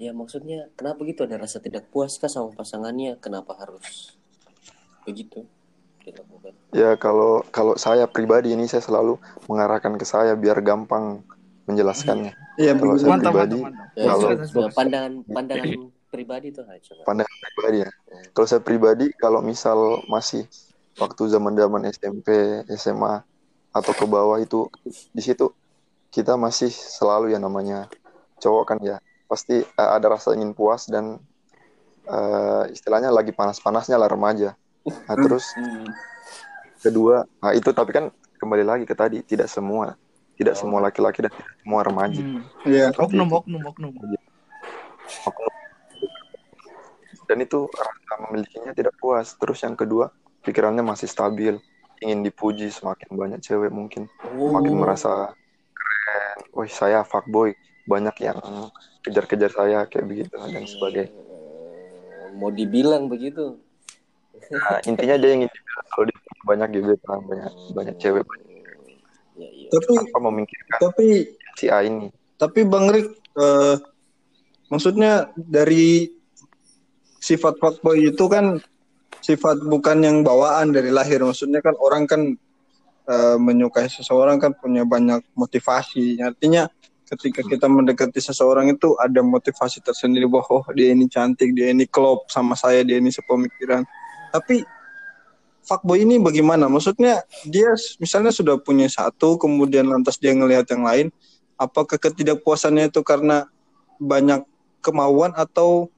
Ya 0.00 0.10
maksudnya 0.10 0.66
kenapa 0.74 1.04
gitu 1.06 1.22
ada 1.28 1.38
rasa 1.38 1.62
tidak 1.62 1.86
puas 1.92 2.16
kah 2.18 2.26
sama 2.30 2.50
pasangannya? 2.56 3.20
Kenapa 3.22 3.54
harus 3.54 4.16
begitu 5.06 5.44
dilakukan? 6.02 6.54
Ya 6.72 6.96
kalau 6.96 7.44
kalau 7.52 7.76
saya 7.76 8.08
pribadi 8.08 8.56
ini 8.56 8.66
saya 8.66 8.82
selalu 8.82 9.20
mengarahkan 9.46 9.94
ke 10.00 10.06
saya 10.08 10.32
biar 10.34 10.58
gampang 10.64 11.22
menjelaskannya. 11.68 12.34
Iya, 12.58 12.72
Kalau 12.74 12.92
begitu. 12.96 13.02
saya 13.06 13.12
Mantap 13.14 13.32
pribadi, 13.32 13.58
mantap 13.60 13.68
mantap. 13.70 13.88
Ya, 13.96 14.04
Kalau- 14.10 14.30
ya, 14.34 14.68
pandangan 14.74 15.12
pandangan 15.28 15.70
pribadi 16.12 16.48
tuh 16.52 16.64
coba. 16.66 17.02
pandangan 17.06 17.36
pribadi 17.54 17.78
ya. 17.86 17.90
Kalau 18.32 18.46
saya 18.48 18.62
pribadi 18.64 19.06
kalau 19.16 19.40
misal 19.44 20.02
masih 20.08 20.44
waktu 21.00 21.22
zaman-zaman 21.32 21.88
SMP, 21.88 22.28
SMA 22.76 23.24
atau 23.72 23.92
ke 23.96 24.04
bawah 24.04 24.36
itu 24.36 24.68
di 25.12 25.22
situ 25.24 25.48
kita 26.12 26.36
masih 26.36 26.68
selalu 26.68 27.32
ya 27.32 27.40
namanya 27.40 27.88
cowok 28.38 28.64
kan 28.68 28.78
ya 28.78 28.96
pasti 29.24 29.64
eh, 29.64 29.90
ada 29.90 30.12
rasa 30.12 30.36
ingin 30.36 30.52
puas 30.52 30.84
dan 30.86 31.16
eh, 32.04 32.64
istilahnya 32.70 33.08
lagi 33.08 33.32
panas-panasnya 33.32 33.96
lah 33.96 34.06
remaja. 34.06 34.52
Nah, 34.82 35.16
terus 35.16 35.46
Hmm. 35.54 35.86
kedua, 36.78 37.22
nah 37.38 37.54
itu 37.54 37.70
tapi 37.70 37.90
kan 37.90 38.04
kembali 38.36 38.62
lagi 38.62 38.84
ke 38.84 38.92
tadi 38.92 39.22
tidak 39.22 39.46
semua 39.46 39.94
tidak 40.34 40.58
semua 40.58 40.82
laki-laki 40.82 41.22
dan 41.22 41.30
tidak 41.30 41.54
semua 41.62 41.80
remaja. 41.80 42.18
Hmm. 42.18 42.42
Iya. 42.66 42.90
Seperti 42.90 43.14
Oknum 43.14 43.26
itu. 43.26 43.36
oknum 43.38 43.62
oknum. 43.64 43.92
dan 47.22 47.38
itu 47.40 47.64
rasa 47.70 48.12
memilikinya 48.28 48.72
tidak 48.72 48.92
puas 48.98 49.32
terus 49.38 49.62
yang 49.62 49.72
kedua 49.72 50.12
pikirannya 50.42 50.82
masih 50.82 51.08
stabil 51.08 51.56
ingin 52.02 52.20
dipuji 52.20 52.68
semakin 52.68 53.08
banyak 53.08 53.40
cewek 53.40 53.70
mungkin 53.70 54.10
makin 54.26 54.74
Oh. 54.74 54.80
merasa 54.82 55.10
keren 55.32 55.41
wah 56.50 56.66
saya 56.66 57.06
fuckboy 57.06 57.54
banyak 57.84 58.14
yang 58.20 58.38
kejar-kejar 59.02 59.50
saya 59.50 59.78
kayak 59.86 60.06
begitu 60.06 60.34
dan 60.34 60.64
sebagainya 60.64 61.12
Eh, 61.12 62.30
mau 62.34 62.48
dibilang 62.48 63.06
begitu. 63.06 63.58
nah, 64.50 64.78
intinya 64.82 65.16
dia 65.16 65.30
ingin 65.34 65.48
dibilang 65.48 65.86
kalau 65.88 66.04
dia 66.06 66.18
banyak 66.42 66.68
gebetan 66.72 67.18
banyak 67.22 67.52
banyak 67.72 67.94
cewek 67.98 68.26
Ya, 69.32 69.48
iya. 69.48 69.68
Tapi 69.72 69.92
apa 69.96 70.18
memikirkan 70.20 70.76
tapi 70.78 71.06
si 71.56 71.64
A 71.66 71.80
ini 71.80 72.12
Tapi 72.36 72.68
Bang 72.68 72.92
Rik, 72.92 73.08
eh, 73.32 73.74
maksudnya 74.68 75.30
dari 75.32 76.10
sifat 77.16 77.56
fuckboy 77.56 78.12
itu 78.12 78.24
kan 78.26 78.58
sifat 79.22 79.62
bukan 79.62 80.02
yang 80.02 80.16
bawaan 80.20 80.74
dari 80.74 80.90
lahir. 80.90 81.22
Maksudnya 81.22 81.62
kan 81.62 81.78
orang 81.78 82.04
kan 82.04 82.34
eh, 83.08 83.36
menyukai 83.38 83.88
seseorang 83.90 84.38
kan 84.38 84.52
punya 84.54 84.86
banyak 84.86 85.22
motivasi. 85.34 86.20
Artinya 86.22 86.68
ketika 87.12 87.44
kita 87.44 87.68
mendekati 87.68 88.24
seseorang 88.24 88.72
itu 88.72 88.96
ada 88.96 89.20
motivasi 89.20 89.84
tersendiri 89.84 90.24
bahwa 90.24 90.64
oh 90.64 90.66
dia 90.72 90.96
ini 90.96 91.04
cantik, 91.10 91.52
dia 91.52 91.68
ini 91.74 91.84
klop 91.84 92.24
sama 92.32 92.56
saya, 92.56 92.80
dia 92.80 92.96
ini 92.96 93.12
sepemikiran. 93.12 93.84
Tapi 94.32 94.64
fuckboy 95.66 96.08
ini 96.08 96.16
bagaimana? 96.16 96.72
Maksudnya 96.72 97.20
dia 97.44 97.76
misalnya 98.00 98.32
sudah 98.32 98.56
punya 98.56 98.88
satu, 98.88 99.36
kemudian 99.36 99.86
lantas 99.86 100.16
dia 100.16 100.32
ngelihat 100.32 100.64
yang 100.72 100.84
lain. 100.88 101.06
Apakah 101.60 102.00
ketidakpuasannya 102.00 102.90
itu 102.90 103.04
karena 103.06 103.46
banyak 104.00 104.42
kemauan 104.82 105.30
atau 105.36 105.92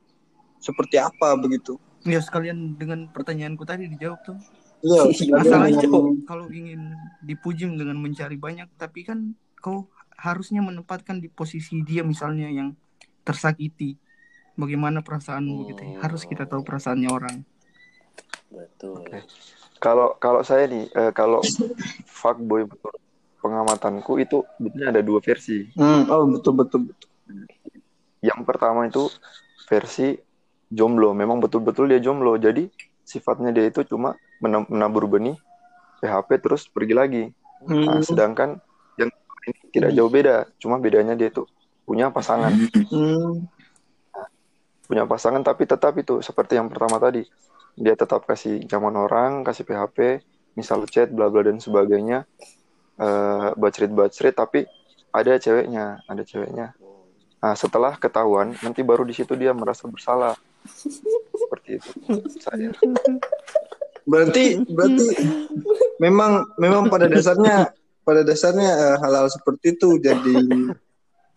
seperti 0.61 1.00
apa 1.00 1.32
begitu? 1.40 1.80
Ya 2.04 2.20
sekalian 2.20 2.76
dengan 2.76 3.08
pertanyaanku 3.08 3.64
tadi 3.64 3.88
dijawab 3.88 4.20
tuh. 4.28 4.37
Iya, 4.84 5.02
Masalahnya 5.40 5.88
kalau 6.28 6.46
ingin 6.52 6.92
dipuji 7.24 7.64
dengan 7.72 7.96
mencari 7.96 8.36
banyak, 8.36 8.68
tapi 8.76 9.08
kan 9.08 9.32
kau 9.56 9.88
harusnya 10.20 10.60
menempatkan 10.60 11.18
di 11.24 11.32
posisi 11.32 11.80
dia 11.80 12.04
misalnya 12.04 12.52
yang 12.52 12.76
tersakiti. 13.24 13.96
Bagaimana 14.54 15.02
perasaanmu 15.02 15.66
gitu 15.74 15.82
ya. 15.82 15.96
Harus 16.04 16.22
kita 16.28 16.46
tahu 16.46 16.62
perasaannya 16.62 17.10
orang. 17.10 17.36
betul 18.54 19.02
Kalau 19.82 20.14
kalau 20.22 20.46
saya 20.46 20.70
nih, 20.70 20.86
eh, 20.86 21.10
kalau 21.10 21.42
fuckboy 22.20 22.62
menurut 22.62 23.02
pengamatanku 23.42 24.22
itu 24.22 24.46
sebetulnya 24.56 24.88
ada 24.94 25.02
dua 25.02 25.18
versi. 25.18 25.66
Hmm, 25.74 26.06
oh 26.06 26.24
betul 26.30 26.54
betul 26.54 26.80
betul. 26.86 27.10
Yang 28.22 28.40
pertama 28.46 28.86
itu 28.86 29.10
versi 29.66 30.14
jomblo. 30.70 31.12
Memang 31.12 31.42
betul-betul 31.42 31.90
dia 31.90 32.00
jomblo. 32.00 32.38
Jadi 32.38 32.70
sifatnya 33.04 33.52
dia 33.52 33.68
itu 33.68 33.84
cuma 33.84 34.16
menabur 34.44 35.08
benih, 35.08 35.36
PHP 36.04 36.28
terus 36.40 36.68
pergi 36.68 36.94
lagi. 36.94 37.24
Nah, 37.64 37.96
Hmm, 37.96 38.04
sedangkan 38.04 38.60
yang 39.00 39.08
ini 39.48 39.60
tidak 39.72 39.90
jauh 39.96 40.12
beda. 40.12 40.44
Cuma 40.60 40.76
bedanya 40.76 41.16
dia 41.16 41.32
itu 41.32 41.48
punya 41.88 42.12
pasangan. 42.12 42.52
hmm, 42.52 43.48
Punya 44.84 45.08
pasangan 45.08 45.40
tapi 45.40 45.64
tetap 45.64 45.96
itu 45.96 46.20
seperti 46.20 46.60
yang 46.60 46.68
pertama 46.68 47.00
tadi. 47.00 47.24
Dia 47.72 47.96
tetap 47.96 48.28
kasih 48.28 48.68
zaman 48.68 48.92
orang, 48.94 49.40
kasih 49.40 49.64
PHP, 49.64 50.20
misal 50.54 50.84
chat, 50.84 51.08
bla 51.08 51.32
bla 51.32 51.40
dan 51.40 51.56
sebagainya. 51.56 52.28
Eh 53.00 53.48
bacrit-bacrit 53.56 54.36
tapi 54.36 54.68
ada 55.08 55.40
ceweknya, 55.40 56.04
ada 56.04 56.20
ceweknya. 56.20 56.76
Nah, 57.44 57.52
setelah 57.56 57.96
ketahuan, 58.00 58.56
nanti 58.64 58.80
baru 58.80 59.04
di 59.04 59.12
situ 59.16 59.36
dia 59.36 59.52
merasa 59.56 59.84
bersalah. 59.84 60.36
Seperti 61.32 61.76
itu. 61.80 61.88
Saya. 62.40 62.72
Berarti 64.04 64.61
berarti 64.68 65.06
memang 65.99 66.44
memang 66.61 66.92
pada 66.92 67.08
dasarnya 67.08 67.73
pada 68.04 68.20
dasarnya 68.20 68.70
eh, 68.70 68.96
hal-hal 69.00 69.26
seperti 69.32 69.76
itu 69.76 69.96
jadi 69.96 70.37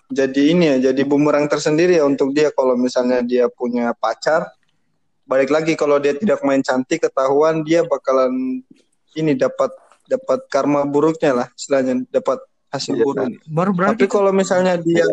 jadi 0.07 0.41
ini 0.55 0.65
ya 0.67 0.77
jadi 0.91 1.01
bumerang 1.07 1.47
tersendiri 1.47 2.00
ya 2.00 2.03
untuk 2.07 2.31
dia. 2.36 2.51
Kalau 2.51 2.75
misalnya 2.75 3.24
dia 3.24 3.47
punya 3.47 3.91
pacar 3.95 4.47
balik 5.27 5.51
lagi 5.51 5.75
kalau 5.75 6.00
dia 6.00 6.15
tidak 6.15 6.39
main 6.47 6.63
cantik 6.63 7.03
ketahuan 7.03 7.59
dia 7.67 7.83
bakalan 7.83 8.63
ini 9.12 9.36
dapat 9.36 9.75
dapat 10.07 10.47
karma 10.47 10.88
buruknya 10.88 11.36
lah 11.36 11.47
istilahnya 11.51 12.07
dapat 12.07 12.39
hasil 12.71 12.95
Iya, 12.95 13.03
buruk. 13.03 13.27
Baru 13.51 13.71
berarti 13.75 13.91
Tapi 13.91 14.05
kalau 14.07 14.31
misalnya 14.31 14.79
dia, 14.79 15.03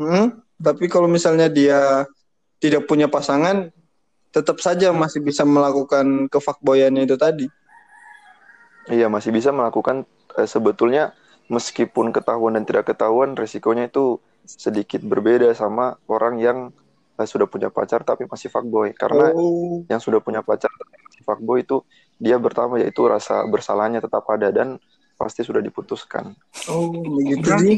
Hmm, 0.00 0.32
tapi 0.56 0.88
kalau 0.88 1.04
misalnya 1.12 1.52
dia 1.52 2.08
tidak 2.56 2.88
punya 2.88 3.04
pasangan, 3.04 3.68
tetap 4.30 4.62
saja 4.62 4.94
masih 4.94 5.20
bisa 5.22 5.42
melakukan 5.42 6.30
kefakboyannya 6.30 7.02
itu 7.06 7.16
tadi. 7.18 7.46
Iya, 8.90 9.06
masih 9.10 9.30
bisa 9.30 9.50
melakukan 9.54 10.06
eh, 10.38 10.48
sebetulnya 10.48 11.14
meskipun 11.50 12.14
ketahuan 12.14 12.54
dan 12.58 12.64
tidak 12.66 12.90
ketahuan, 12.94 13.34
resikonya 13.34 13.90
itu 13.90 14.18
sedikit 14.46 15.02
berbeda 15.04 15.50
sama 15.54 15.98
orang 16.10 16.38
yang 16.42 16.58
eh, 17.18 17.28
sudah 17.28 17.46
punya 17.50 17.68
pacar 17.70 18.02
tapi 18.06 18.26
masih 18.26 18.48
fuckboy. 18.50 18.94
Karena 18.94 19.34
Oh, 19.34 19.82
yang 19.90 20.00
sudah 20.02 20.22
punya 20.22 20.40
pacar 20.42 20.70
tapi 20.70 20.94
masih 21.06 21.22
fuckboy 21.26 21.62
itu 21.62 21.82
dia 22.20 22.36
bertambah 22.38 22.78
yaitu 22.80 23.02
rasa 23.06 23.42
bersalahnya 23.48 23.98
tetap 24.00 24.24
ada 24.30 24.48
dan 24.54 24.78
pasti 25.20 25.44
sudah 25.44 25.60
diputuskan. 25.60 26.32
oh 26.72 26.88
begitu 27.20 27.44
sih. 27.60 27.76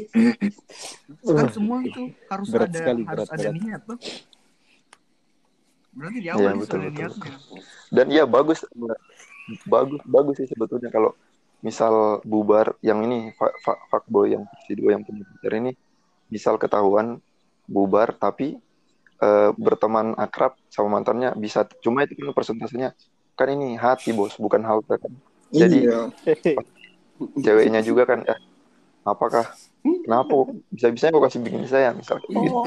kan 1.27 1.50
semua 1.50 1.83
itu 1.83 2.14
harus 2.31 2.46
Berat 2.55 2.70
ada 2.70 2.79
sekali, 2.79 3.03
harus 3.03 3.27
berat, 3.27 3.35
ada 3.35 3.48
berat. 3.50 3.55
niat 3.59 3.81
tuh. 3.83 3.98
Berarti 5.92 6.18
di 6.18 6.26
Iya, 6.26 6.35
awal 6.35 6.50
itu 6.50 6.61
betul, 6.62 6.78
betul, 6.81 6.92
niatnya. 6.96 7.35
Dan 7.92 8.07
iya 8.09 8.24
bagus 8.24 8.64
bagus 9.66 10.00
bagus 10.05 10.35
sih 10.40 10.48
sebetulnya 10.48 10.88
kalau 10.88 11.12
misal 11.61 11.94
bubar 12.22 12.74
yang 12.81 13.05
ini 13.05 13.31
fuckboy 13.88 14.33
yang 14.33 14.42
si 14.64 14.74
dua 14.74 14.96
yang 14.96 15.05
punya 15.05 15.22
pacar 15.22 15.52
ini 15.55 15.72
misal 16.26 16.57
ketahuan 16.57 17.20
bubar 17.64 18.12
tapi 18.12 18.57
eh, 19.18 19.50
berteman 19.55 20.16
akrab 20.16 20.57
sama 20.66 20.98
mantannya 20.98 21.37
bisa 21.37 21.62
cuma 21.78 22.02
itu 22.02 22.16
kan 22.16 22.33
persentasenya. 22.33 22.90
Kan 23.33 23.48
ini 23.50 23.76
hati 23.76 24.11
bos 24.11 24.35
bukan 24.37 24.61
halte 24.62 24.96
kan. 24.96 25.12
Jadi- 25.50 25.85
iya. 25.85 26.00
ceweknya 27.38 27.81
juga 27.81 28.02
kan 28.05 28.24
eh, 28.24 28.38
apakah 29.05 29.46
kenapa 29.83 30.35
bisa 30.66 30.90
bisanya 30.90 31.14
kok 31.14 31.24
kasih 31.28 31.40
bikin 31.40 31.62
saya 31.66 31.94
misal 31.94 32.18
kayak 32.18 32.35
gitu 32.35 32.59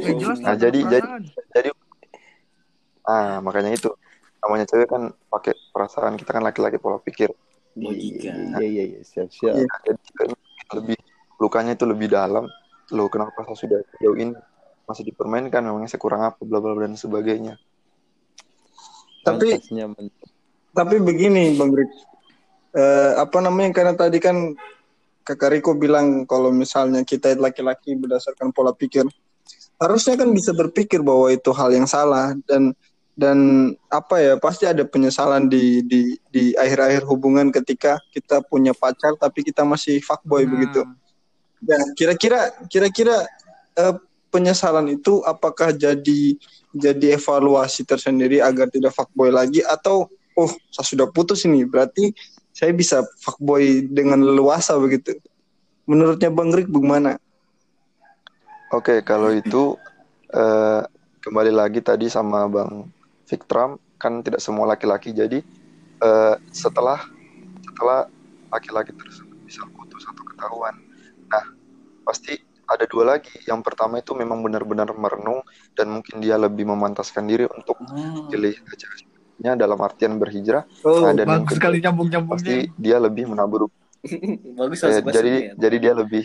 Eh, 0.00 0.14
jelas 0.22 0.38
Nah, 0.40 0.54
ada 0.54 0.60
jadi- 0.62 0.84
jadi- 0.86 1.10
jadi 1.52 1.68
ah 3.06 3.38
makanya 3.42 3.74
itu. 3.74 3.90
Namanya 4.42 4.66
cewek 4.66 4.90
kan 4.90 5.14
pakai 5.30 5.54
perasaan 5.70 6.18
kita 6.18 6.34
kan 6.34 6.42
laki-laki 6.42 6.78
pola 6.82 6.98
pikir. 6.98 7.30
Logika. 7.78 8.58
Iya 8.58 8.66
iya 8.66 8.84
iya 8.96 9.00
siap 9.06 9.30
siap. 9.30 9.54
Iya. 9.54 9.64
Nah, 9.64 9.78
jadi 9.86 10.02
lebih 10.82 10.98
lukanya 11.38 11.72
itu 11.78 11.84
lebih 11.86 12.10
dalam. 12.10 12.50
Loh 12.92 13.08
kenapa 13.08 13.46
saya 13.46 13.56
sudah 13.56 13.80
jauh 14.02 14.18
ini? 14.18 14.34
Masih 14.84 15.06
dipermainkan 15.06 15.62
memangnya 15.62 15.94
saya 15.94 16.02
kurang 16.02 16.26
apa 16.26 16.42
bla 16.42 16.58
bla 16.58 16.74
bla 16.74 16.90
dan 16.90 16.98
sebagainya. 16.98 17.54
Tapi 19.22 19.62
tapi 20.74 20.96
begini 20.98 21.54
Bang 21.54 21.70
Rik. 21.70 21.90
Eh, 22.72 23.12
apa 23.20 23.38
namanya 23.38 23.70
karena 23.70 23.94
tadi 23.94 24.18
kan 24.18 24.56
Kakak 25.22 25.54
Riko 25.54 25.78
bilang 25.78 26.26
kalau 26.26 26.50
misalnya 26.50 27.06
kita 27.06 27.38
laki-laki 27.38 27.94
berdasarkan 27.94 28.50
pola 28.50 28.74
pikir 28.74 29.06
harusnya 29.82 30.14
kan 30.14 30.30
bisa 30.30 30.54
berpikir 30.54 31.02
bahwa 31.02 31.26
itu 31.34 31.50
hal 31.50 31.74
yang 31.74 31.90
salah. 31.90 32.38
Dan 32.46 32.70
dan 33.12 33.70
apa 33.92 34.16
ya 34.16 34.34
pasti 34.40 34.64
ada 34.64 34.88
penyesalan 34.88 35.44
di 35.44 35.84
di 35.84 36.16
di 36.32 36.56
akhir-akhir 36.56 37.04
hubungan 37.04 37.52
ketika 37.52 38.00
kita 38.08 38.40
punya 38.48 38.72
pacar 38.72 39.12
tapi 39.20 39.44
kita 39.44 39.68
masih 39.68 40.00
fuckboy 40.00 40.48
Nah, 40.48 40.50
begitu. 40.56 40.80
Dan 41.62 41.92
kira-kira 41.94 42.50
kira-kira 42.72 43.28
eh, 43.76 43.94
penyesalan 44.32 44.88
itu 44.96 45.20
apakah 45.28 45.76
jadi 45.76 46.40
jadi 46.72 47.20
evaluasi 47.20 47.84
tersendiri 47.84 48.40
agar 48.40 48.72
tidak 48.72 48.96
fuckboy 48.96 49.28
lagi 49.28 49.60
atau 49.60 50.08
oh 50.32 50.50
saya 50.72 50.88
sudah 50.88 51.06
putus 51.12 51.44
ini 51.44 51.68
berarti 51.68 52.16
saya 52.56 52.72
bisa 52.72 53.04
fuckboy 53.20 53.92
dengan 53.92 54.24
leluasa 54.24 54.72
begitu. 54.80 55.20
Menurutnya 55.84 56.32
Bang 56.32 56.48
Rik 56.48 56.72
bagaimana? 56.72 57.20
oke 58.72 59.04
kalau 59.04 59.30
itu 59.36 59.76
eh, 60.32 60.80
kembali 61.22 61.52
lagi 61.52 61.84
tadi 61.84 62.08
sama 62.08 62.48
bang 62.48 62.88
Victram 63.32 63.70
kan 63.96 64.20
tidak 64.20 64.38
semua 64.38 64.68
laki-laki. 64.68 65.10
Jadi 65.10 65.40
eh, 65.98 66.34
setelah 66.52 67.00
setelah 67.64 68.04
laki-laki 68.48 68.92
tersebut 68.92 69.38
bisa 69.42 69.64
putus 69.72 70.04
atau 70.04 70.20
ketahuan. 70.28 70.76
Nah 71.26 71.44
pasti 72.04 72.36
ada 72.68 72.84
dua 72.84 73.16
lagi. 73.16 73.32
Yang 73.44 73.60
pertama 73.64 73.98
itu 73.98 74.12
memang 74.12 74.44
benar-benar 74.44 74.92
merenung 74.92 75.40
dan 75.72 75.88
mungkin 75.88 76.20
dia 76.20 76.36
lebih 76.36 76.68
memantaskan 76.68 77.24
diri 77.24 77.48
untuk 77.48 77.80
Ah, 77.82 78.28
pilih 78.28 78.52
ceweknya 78.52 79.56
dalam 79.56 79.80
artian 79.80 80.20
berhijrah. 80.20 80.68
Oh, 80.84 81.02
Nah, 81.02 81.16
dan 81.16 81.26
Bagus 81.26 81.56
sekali 81.56 81.80
nyambung-nyambungnya. 81.80 82.36
pasti 82.36 82.54
dia 82.76 82.96
lebih 83.00 83.24
menabur 83.26 83.72
bagus 84.60 84.82
eh, 84.82 85.00
jadi 85.00 85.02
bahasanya. 85.48 85.54
jadi 85.56 85.76
dia 85.80 85.92
lebih 85.96 86.24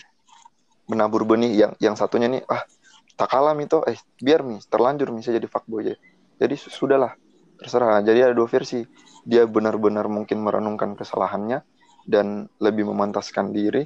menabur 0.87 1.23
benih. 1.23 1.51
Yang 1.55 1.71
yang 1.79 1.95
satunya 1.95 2.27
nih 2.27 2.43
ah 2.47 2.63
tak 3.17 3.31
kalah 3.31 3.55
itu 3.55 3.81
eh 3.85 3.97
biar 4.19 4.43
mi 4.43 4.59
terlanjur 4.61 5.09
mi 5.09 5.21
saya 5.21 5.39
jadi 5.39 5.47
fuckboy. 5.47 5.93
ya 5.93 5.95
jadi 6.37 6.55
su- 6.55 6.69
sudahlah 6.69 7.13
terserah. 7.57 8.01
Jadi 8.01 8.19
ada 8.21 8.33
dua 8.33 8.45
versi. 8.45 8.85
Dia 9.27 9.43
benar-benar 9.43 10.07
mungkin 10.07 10.39
merenungkan 10.39 10.95
kesalahannya 10.95 11.59
dan 12.07 12.47
lebih 12.57 12.87
memantaskan 12.87 13.51
diri. 13.51 13.83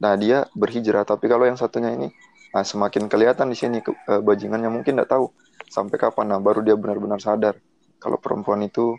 Nah 0.00 0.14
dia 0.16 0.46
berhijrah. 0.54 1.04
Tapi 1.04 1.26
kalau 1.26 1.44
yang 1.44 1.58
satunya 1.58 1.92
ini 1.92 2.08
nah, 2.50 2.64
semakin 2.64 3.10
kelihatan 3.10 3.50
di 3.50 3.56
sini 3.58 3.78
ke- 3.80 3.92
eh, 3.92 4.22
bajingannya 4.22 4.70
mungkin 4.70 4.96
tidak 4.96 5.10
tahu 5.10 5.28
sampai 5.68 5.96
kapan. 5.98 6.32
Nah 6.32 6.40
baru 6.40 6.62
dia 6.62 6.78
benar-benar 6.78 7.20
sadar 7.20 7.58
kalau 7.98 8.16
perempuan 8.16 8.62
itu 8.62 8.96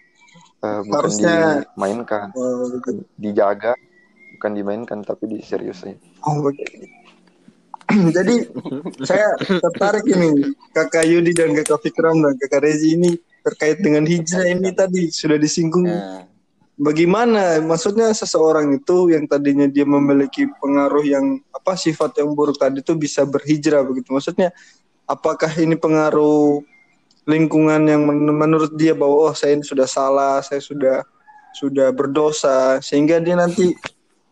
eh, 0.61 0.81
bukan 0.85 0.97
Harusnya- 1.01 1.63
dimainkan. 1.73 2.29
Oh, 2.35 2.69
dijaga 3.15 3.73
bukan 4.37 4.51
dimainkan 4.53 5.01
tapi 5.01 5.25
diseriusin. 5.33 5.97
Oh, 6.21 6.45
begitu. 6.45 6.85
Jadi 8.15 8.35
saya 9.07 9.31
tertarik 9.39 10.03
ini 10.11 10.51
kakak 10.75 11.07
Yudi 11.07 11.31
dan 11.31 11.55
kakak 11.55 11.79
Fikram 11.87 12.19
dan 12.19 12.35
kakak 12.35 12.67
Rezi 12.67 12.99
ini 12.99 13.15
terkait 13.47 13.79
dengan 13.79 14.03
hijrah 14.03 14.47
ini 14.51 14.75
tadi 14.75 15.07
sudah 15.07 15.39
disinggung. 15.39 15.87
Nah, 15.87 16.27
Bagaimana 16.77 17.57
maksudnya 17.57 18.13
seseorang 18.13 18.69
itu 18.69 19.09
yang 19.09 19.25
tadinya 19.25 19.65
dia 19.65 19.81
memiliki 19.81 20.45
pengaruh 20.61 21.01
yang 21.01 21.41
apa 21.49 21.73
sifat 21.73 22.21
yang 22.21 22.37
buruk 22.37 22.53
tadi 22.53 22.85
itu 22.85 22.93
bisa 22.93 23.25
berhijrah 23.25 23.81
begitu. 23.81 24.13
Maksudnya 24.13 24.53
apakah 25.09 25.49
ini 25.57 25.73
pengaruh 25.73 26.61
lingkungan 27.25 27.81
yang 27.81 28.05
men- 28.05 28.29
menurut 28.29 28.77
dia 28.77 28.93
bahwa 28.93 29.25
oh 29.25 29.33
saya 29.33 29.57
ini 29.57 29.65
sudah 29.65 29.89
salah, 29.89 30.37
saya 30.45 30.61
sudah 30.61 31.01
sudah 31.57 31.89
berdosa 31.89 32.77
sehingga 32.85 33.17
dia 33.17 33.33
nanti 33.33 33.73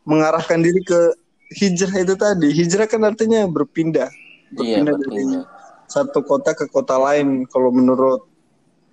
mengarahkan 0.05 0.61
diri 0.61 0.85
ke 0.85 1.17
hijrah 1.55 1.95
itu 2.03 2.15
tadi. 2.19 2.47
Hijrah 2.51 2.85
kan 2.85 3.01
artinya 3.07 3.47
berpindah, 3.47 4.11
iya 4.59 4.83
berpindah 4.83 4.93
dari 4.99 5.23
berpindah. 5.23 5.43
satu 5.87 6.19
kota 6.21 6.51
ke 6.51 6.67
kota 6.67 6.99
lain 6.99 7.47
kalau 7.47 7.71
menurut 7.71 8.27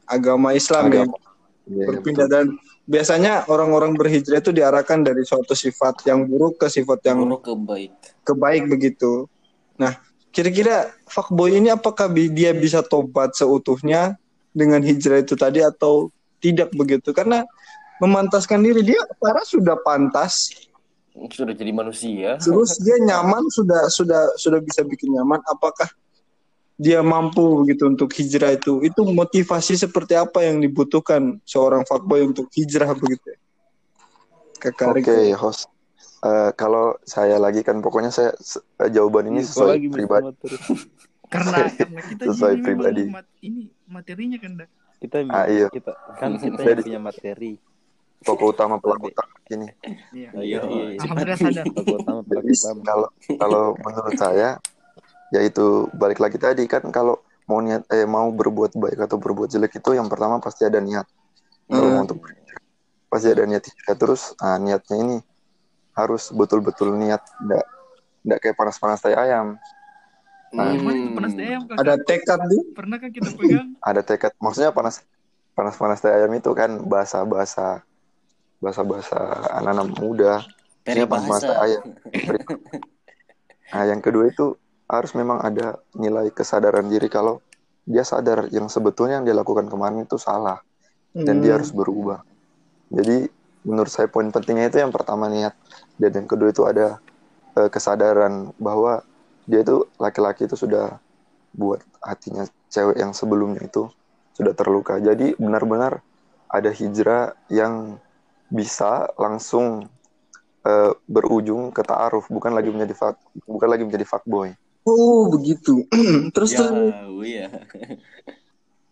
agama 0.06 0.54
Islam 0.54 0.88
ya 0.92 1.04
Agama. 1.04 1.18
Iya, 1.62 1.84
berpindah 1.86 2.26
dan 2.26 2.46
biasanya 2.90 3.46
orang-orang 3.46 3.94
berhijrah 3.94 4.42
itu 4.42 4.50
diarahkan 4.50 5.06
dari 5.06 5.22
suatu 5.22 5.54
sifat 5.54 6.02
yang 6.10 6.26
buruk 6.26 6.58
ke 6.58 6.66
sifat 6.66 7.06
yang 7.06 7.22
Buruk 7.22 7.42
ke 7.46 7.54
baik. 7.54 7.90
kebaik 8.26 8.64
begitu. 8.66 9.30
Nah, 9.78 9.94
kira-kira 10.34 10.90
fuckboy 11.06 11.54
ini 11.54 11.70
apakah 11.70 12.10
dia 12.10 12.50
bisa 12.50 12.82
tobat 12.82 13.38
seutuhnya 13.38 14.18
dengan 14.50 14.82
hijrah 14.82 15.22
itu 15.22 15.38
tadi 15.38 15.62
atau 15.62 16.10
tidak 16.42 16.74
begitu? 16.74 17.14
Karena 17.14 17.46
memantaskan 18.02 18.58
diri 18.58 18.82
dia 18.82 18.98
para 19.22 19.46
sudah 19.46 19.78
pantas, 19.86 20.50
Sudah 21.12 21.52
jadi 21.52 21.72
manusia. 21.72 22.40
terus 22.40 22.80
dia 22.80 22.96
nyaman 22.98 23.44
sudah 23.52 23.88
sudah 23.92 24.32
sudah 24.36 24.60
bisa 24.64 24.80
bikin 24.82 25.12
nyaman. 25.12 25.40
Apakah 25.44 25.88
dia 26.74 27.04
mampu 27.04 27.62
begitu 27.62 27.84
untuk 27.86 28.08
hijrah 28.16 28.56
itu? 28.56 28.80
Itu 28.80 29.04
motivasi 29.04 29.76
seperti 29.76 30.16
apa 30.16 30.40
yang 30.42 30.58
dibutuhkan 30.58 31.38
seorang 31.44 31.84
fuckboy 31.84 32.24
untuk 32.24 32.48
hijrah 32.56 32.96
begitu? 32.96 33.36
Kakak 34.56 34.94
Oke, 34.94 35.12
Riko. 35.12 35.36
host. 35.36 35.68
Eh, 36.22 36.50
kalau 36.54 36.94
saya 37.02 37.34
lagi 37.42 37.66
kan 37.66 37.82
pokoknya 37.82 38.14
saya 38.14 38.30
eh, 38.78 38.90
jawaban 38.94 39.26
ini 39.28 39.42
Iya, 39.42 39.48
sesuai 39.50 39.68
lagi 39.74 39.88
pribadi. 39.90 40.26
Karena 41.32 41.64
karena 41.66 42.00
kita 42.04 42.22
Sesuai 42.28 42.54
pribadi. 42.60 43.04
mat- 43.08 43.34
ini 43.40 43.72
materinya 43.88 44.38
kan 44.38 44.52
dah. 44.62 44.68
Kita 45.00 45.16
Ah, 45.28 45.46
iya. 45.50 45.66
kita 45.66 45.92
kan 46.20 46.36
kita 46.38 46.62
punya 46.78 47.00
materi. 47.00 47.58
Pokok 48.22 48.46
utama 48.54 48.78
pelaku 48.78 49.10
utama 49.10 49.34
ini. 49.50 49.68
Iya. 50.14 50.30
Iya, 50.30 50.30
iya, 50.40 50.60
iya. 50.64 51.00
Alhamdulillah 51.02 51.38
sadar. 51.38 51.64
Pelaku 51.66 51.94
utama 51.98 52.20
pelaku 52.22 52.48
utama. 52.54 52.80
Kalau 52.86 53.08
kalau 53.38 53.62
menurut 53.78 54.14
saya 54.16 54.48
yaitu 55.32 55.88
balik 55.96 56.20
lagi 56.20 56.36
tadi 56.36 56.64
kan 56.68 56.84
kalau 56.92 57.18
mau 57.48 57.58
niat 57.58 57.82
eh 57.90 58.04
mau 58.04 58.28
berbuat 58.30 58.76
baik 58.76 58.98
atau 59.02 59.16
berbuat 59.18 59.50
jelek 59.50 59.80
itu 59.80 59.90
yang 59.96 60.06
pertama 60.06 60.38
pasti 60.38 60.62
ada 60.68 60.78
niat. 60.78 61.04
Kalau 61.66 61.88
Hmm. 61.88 61.94
mau 61.98 62.02
untuk 62.04 62.18
pasti 63.08 63.28
ada 63.28 63.44
niat 63.44 63.64
hijrah 63.64 63.96
terus 63.96 64.32
ah, 64.38 64.56
niatnya 64.56 64.96
ini 64.96 65.16
harus 65.92 66.32
betul-betul 66.32 66.96
niat 66.96 67.20
enggak 67.42 67.64
enggak 68.24 68.38
kayak 68.40 68.56
panas-panas 68.56 69.00
tai 69.00 69.16
ayam. 69.16 69.58
Nah, 70.52 70.68
panas 71.16 71.32
ayam 71.40 71.64
kakak? 71.64 71.80
Ada 71.80 71.94
tekad 72.04 72.40
nih. 72.44 72.62
Pernahkah 72.76 73.08
kita 73.08 73.30
pegang? 73.36 73.68
ada 73.80 74.00
tekad 74.04 74.32
maksudnya 74.36 74.68
panas 74.70 75.00
panas-panas 75.52 76.00
tai 76.00 76.12
ayam 76.16 76.32
itu 76.32 76.52
kan 76.52 76.76
bahasa-bahasa 76.84 77.80
bahasa-bahasa 78.62 79.18
anak-anak 79.58 79.88
muda 79.98 80.32
Peribahasa. 80.82 81.50
ayam 81.62 81.82
nah 83.72 83.84
yang 83.88 83.98
kedua 83.98 84.28
itu 84.28 84.54
harus 84.86 85.12
memang 85.16 85.40
ada 85.40 85.80
nilai 85.96 86.28
kesadaran 86.30 86.86
diri 86.86 87.08
kalau 87.08 87.40
dia 87.82 88.04
sadar 88.04 88.46
yang 88.54 88.68
sebetulnya 88.68 89.18
yang 89.18 89.26
dia 89.26 89.34
lakukan 89.34 89.66
kemarin 89.66 90.04
itu 90.04 90.14
salah 90.16 90.60
dan 91.12 91.40
dia 91.40 91.56
Hmm. 91.56 91.58
harus 91.60 91.70
berubah 91.72 92.20
jadi 92.92 93.26
menurut 93.64 93.88
saya 93.88 94.06
poin 94.06 94.28
pentingnya 94.28 94.68
itu 94.68 94.78
yang 94.78 94.92
pertama 94.92 95.26
niat 95.26 95.54
dan 95.96 96.10
yang 96.12 96.28
kedua 96.28 96.50
itu 96.50 96.62
ada 96.62 96.98
eh, 97.54 97.70
kesadaran 97.70 98.52
bahwa 98.58 99.02
dia 99.44 99.62
itu 99.62 99.86
laki-laki 99.98 100.46
itu 100.46 100.54
sudah 100.54 100.98
buat 101.52 101.82
hatinya 102.00 102.44
cewek 102.68 102.96
yang 102.96 103.12
sebelumnya 103.12 103.64
itu 103.64 103.88
sudah 104.32 104.52
terluka 104.52 104.96
jadi 104.98 105.36
benar-benar 105.36 106.00
ada 106.48 106.70
hijrah 106.70 107.32
yang 107.48 107.96
bisa 108.52 109.08
langsung 109.16 109.88
eh, 110.62 110.92
berujung 111.08 111.72
ke 111.72 111.80
ta'aruf 111.80 112.28
bukan 112.28 112.52
lagi 112.52 112.68
menjadi 112.68 112.92
fuck, 112.92 113.16
bukan 113.48 113.68
lagi 113.68 113.82
menjadi 113.82 114.04
fuckboy 114.04 114.52
Oh 114.84 115.30
begitu. 115.30 115.86
terus 116.34 116.52
Ya, 116.52 116.58
terus. 116.60 116.92
iya. 117.22 117.48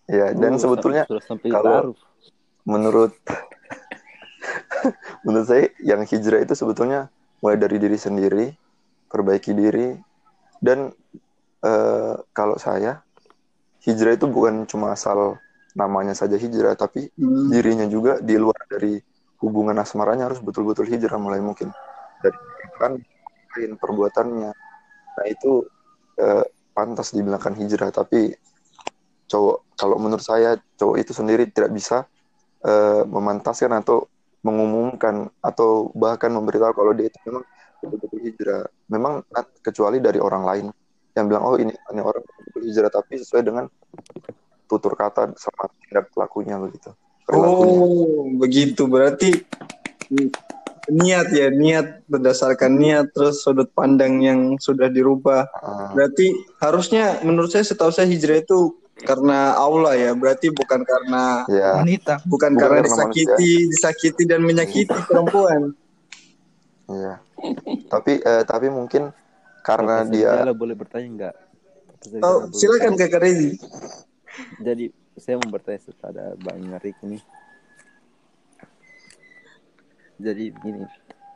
ya 0.06 0.26
dan 0.32 0.54
Oh, 0.54 0.58
sebetulnya 0.58 1.04
sampai 1.22 1.50
kalau- 1.50 1.92
menurut 2.62 3.12
menurut 5.24 5.46
saya 5.46 5.68
yang 5.82 6.02
hijrah 6.02 6.40
itu 6.40 6.54
sebetulnya 6.54 7.08
mulai 7.40 7.56
dari 7.56 7.76
diri 7.76 7.96
sendiri 7.96 8.46
perbaiki 9.06 9.52
diri 9.52 9.96
dan 10.60 10.92
eh, 11.60 12.14
kalau 12.30 12.56
saya 12.56 13.02
hijrah 13.82 14.14
itu 14.14 14.26
bukan 14.26 14.64
cuma 14.64 14.92
asal 14.92 15.40
namanya 15.72 16.12
saja 16.12 16.36
hijrah 16.36 16.74
tapi 16.74 17.08
Hmm. 17.16 17.48
dirinya 17.48 17.86
juga 17.86 18.18
di 18.18 18.36
luar 18.36 18.60
dari 18.66 18.98
hubungan 19.40 19.76
asmaranya 19.80 20.28
harus 20.28 20.40
betul-betul 20.44 20.84
hijrah 20.88 21.16
mulai 21.16 21.40
mungkin 21.40 21.72
dari 22.20 22.36
kan 22.76 23.00
perbuatannya. 23.76 24.52
Nah 25.16 25.26
itu 25.26 25.64
eh, 26.20 26.44
pantas 26.72 27.12
dibilangkan 27.12 27.56
hijrah 27.56 27.90
tapi 27.92 28.32
cowok 29.26 29.76
kalau 29.76 29.96
menurut 29.96 30.22
saya 30.22 30.60
cowok 30.76 30.96
itu 31.00 31.12
sendiri 31.16 31.48
tidak 31.48 31.72
bisa 31.72 32.04
eh, 32.64 33.02
memantaskan 33.04 33.80
atau 33.80 34.06
mengumumkan 34.40 35.28
atau 35.44 35.92
bahkan 35.92 36.32
memberitahu 36.32 36.72
kalau 36.72 36.92
dia 36.96 37.12
itu 37.12 37.18
memang 37.28 37.44
betul-betul 37.80 38.20
hijrah. 38.24 38.62
Memang 38.88 39.24
kecuali 39.60 39.98
dari 40.00 40.20
orang 40.20 40.44
lain 40.44 40.66
yang 41.16 41.26
bilang 41.26 41.42
oh 41.44 41.56
ini 41.58 41.74
ini 41.74 42.00
orang 42.00 42.22
betul 42.22 42.62
hijrah 42.64 42.92
tapi 42.92 43.18
sesuai 43.18 43.42
dengan 43.42 43.64
tutur 44.70 44.94
kata 44.94 45.34
sama 45.34 45.66
tindak 45.82 46.14
lakunya 46.14 46.54
begitu 46.54 46.94
perilakunya 47.30 47.78
Oh 47.80 48.26
begitu 48.36 48.82
berarti 48.84 49.30
niat 50.90 51.30
ya 51.30 51.48
niat 51.54 52.02
berdasarkan 52.10 52.74
niat 52.74 53.14
terus 53.14 53.46
sudut 53.46 53.70
pandang 53.70 54.18
yang 54.20 54.40
sudah 54.58 54.90
dirubah. 54.90 55.46
Ah, 55.54 55.94
Berarti 55.94 56.34
harusnya 56.58 57.22
menurut 57.22 57.54
saya 57.54 57.62
setahu 57.62 57.94
saya 57.94 58.10
hijrah 58.10 58.42
itu 58.42 58.74
karena 59.06 59.54
Allah 59.54 59.94
ya. 59.94 60.10
Berarti 60.18 60.50
bukan 60.50 60.82
karena 60.82 61.46
ya 61.46 61.78
Wanita. 61.80 62.26
bukan, 62.26 62.52
Bukan 62.52 62.52
karena 62.58 62.78
karena 62.82 62.88
disakiti, 62.90 63.52
disakiti 63.70 64.22
dan 64.26 64.42
menyakiti 64.42 64.98
perempuan. 65.06 65.70
Iya. 66.90 67.22
Tapi 67.86 68.12
eh, 68.18 68.42
tapi 68.42 68.66
mungkin 68.68 69.14
karena 69.62 70.02
Profesor 70.02 70.12
dia 70.12 70.30
Jala 70.42 70.54
boleh 70.56 70.74
bertanya 70.74 71.08
Jala 71.14 71.32
Oh, 72.24 72.48
silakan. 72.50 72.96
Kakak 72.96 73.20
Rezi. 73.20 73.60
Jadi 74.64 74.88
saya 75.20 75.36
mau 75.38 75.52
bertanya 75.52 75.80
kepada 75.84 76.34
Bang 76.40 76.64
Rik 76.80 76.98
ini. 77.04 77.18
Jadi 80.20 80.52
begini, 80.52 80.84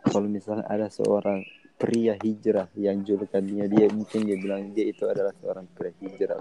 kalau 0.04 0.28
misalnya 0.28 0.68
ada 0.68 0.88
seorang 0.92 1.40
pria 1.74 2.14
hijrah 2.20 2.68
yang 2.76 3.02
julukannya 3.02 3.66
dia 3.66 3.86
mungkin 3.90 4.24
dia 4.28 4.36
bilang 4.38 4.72
dia 4.76 4.88
itu 4.88 5.04
adalah 5.08 5.32
seorang 5.40 5.64
pria 5.72 5.92
hijrah. 6.00 6.40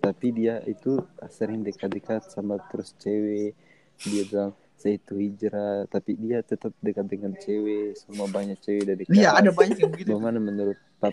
Tapi 0.00 0.26
dia 0.32 0.62
itu 0.64 0.96
sering 1.28 1.66
dekat-dekat 1.66 2.30
sama 2.30 2.58
terus 2.70 2.94
cewek. 2.98 3.52
Dia 4.00 4.22
bilang 4.26 4.52
saya 4.80 4.96
itu 4.96 5.12
hijrah, 5.20 5.84
tapi 5.92 6.16
dia 6.16 6.40
tetap 6.40 6.72
dekat 6.80 7.04
dengan 7.04 7.36
cewek. 7.36 8.00
Semua 8.00 8.26
banyak 8.32 8.56
cewek 8.64 8.84
dari 8.88 9.02
Iya, 9.12 9.36
ada 9.36 9.52
banyak 9.52 9.76
yang 9.76 9.92
begitu. 9.92 10.16
Bagaimana 10.16 10.40
menurut 10.40 10.78
Pap? 10.96 11.12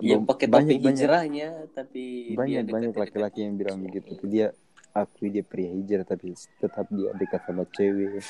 Yang 0.00 0.22
pakai 0.24 0.46
banyak 0.46 0.78
hijrahnya 0.80 1.48
tapi 1.70 2.02
dia 2.30 2.36
banyak 2.36 2.62
dekat- 2.62 2.74
banyak 2.74 2.94
laki-laki 2.96 3.38
yang 3.42 3.54
bilang 3.54 3.78
begitu 3.80 4.16
dia 4.24 4.46
akui 4.90 5.28
dia 5.28 5.44
pria 5.44 5.70
hijrah 5.70 6.02
tapi 6.02 6.32
tetap 6.34 6.88
dia 6.88 7.12
dekat 7.14 7.40
sama 7.44 7.62
cewek 7.68 8.24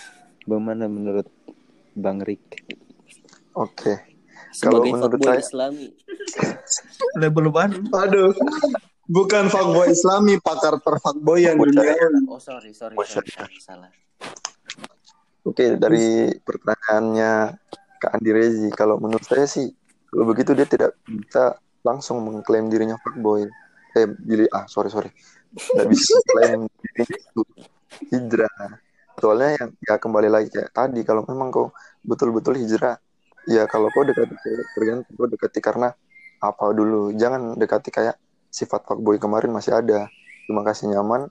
bagaimana 0.45 0.85
menurut 0.87 1.29
bang 1.93 2.21
Rick 2.21 2.65
oke. 3.53 3.95
Kalau 4.51 4.83
sebagai 4.83 4.91
menurut 4.93 5.11
fuckboy 5.15 5.31
saya- 5.31 5.43
Islami. 5.43 5.87
Label 7.23 7.47
baru. 7.49 7.79
Aduh. 7.97 8.31
Bukan 9.07 9.47
fuckboy 9.47 9.87
Islami, 9.89 10.39
pakar 10.39 10.75
perfuckboyan 10.77 11.55
dunia. 11.55 11.95
Oh 12.27 12.39
sorry 12.39 12.71
sorry, 12.71 12.95
Oh, 12.95 13.07
sorry, 13.07 13.31
sorry 13.31 13.57
salah. 13.59 13.91
Oke, 15.43 15.75
dari 15.75 16.35
pertanyaannya 16.37 17.33
Kak 17.97 18.13
Andi 18.13 18.31
Rezi, 18.31 18.69
kalau 18.71 18.97
menurut 18.97 19.23
saya 19.23 19.47
sih 19.47 19.71
kalau 20.11 20.25
begitu 20.27 20.51
dia 20.53 20.67
tidak 20.67 20.99
bisa 21.07 21.57
langsung 21.87 22.21
mengklaim 22.21 22.69
dirinya 22.69 22.99
fuckboy. 23.01 23.47
Eh, 23.91 24.07
diri 24.23 24.47
ah 24.55 24.71
sorry 24.71 24.87
sorry, 24.87 25.11
tidak 25.51 25.87
bisa 25.91 26.15
klaim 26.31 26.67
dirinya 26.67 27.17
itu 27.19 27.43
hijrah. 28.15 28.79
Soalnya 29.19 29.51
yang 29.59 29.71
ya 29.83 29.95
kembali 29.99 30.29
lagi 30.31 30.49
kayak 30.55 30.71
tadi 30.71 31.01
kalau 31.03 31.27
memang 31.27 31.51
kau 31.51 31.75
betul-betul 32.07 32.55
hijrah, 32.55 32.99
ya 33.51 33.67
kalau 33.67 33.91
kau 33.91 34.07
dekati 34.07 34.35
tergantung 34.79 35.15
kau 35.19 35.27
dekati 35.27 35.59
karena 35.59 35.91
apa 36.39 36.65
dulu. 36.71 37.11
Jangan 37.19 37.59
dekati 37.59 37.91
kayak 37.91 38.17
sifat 38.51 38.87
fuckboy 38.87 39.19
kemarin 39.19 39.51
masih 39.51 39.75
ada. 39.75 40.07
Cuma 40.47 40.63
kasih 40.63 40.91
nyaman, 40.91 41.31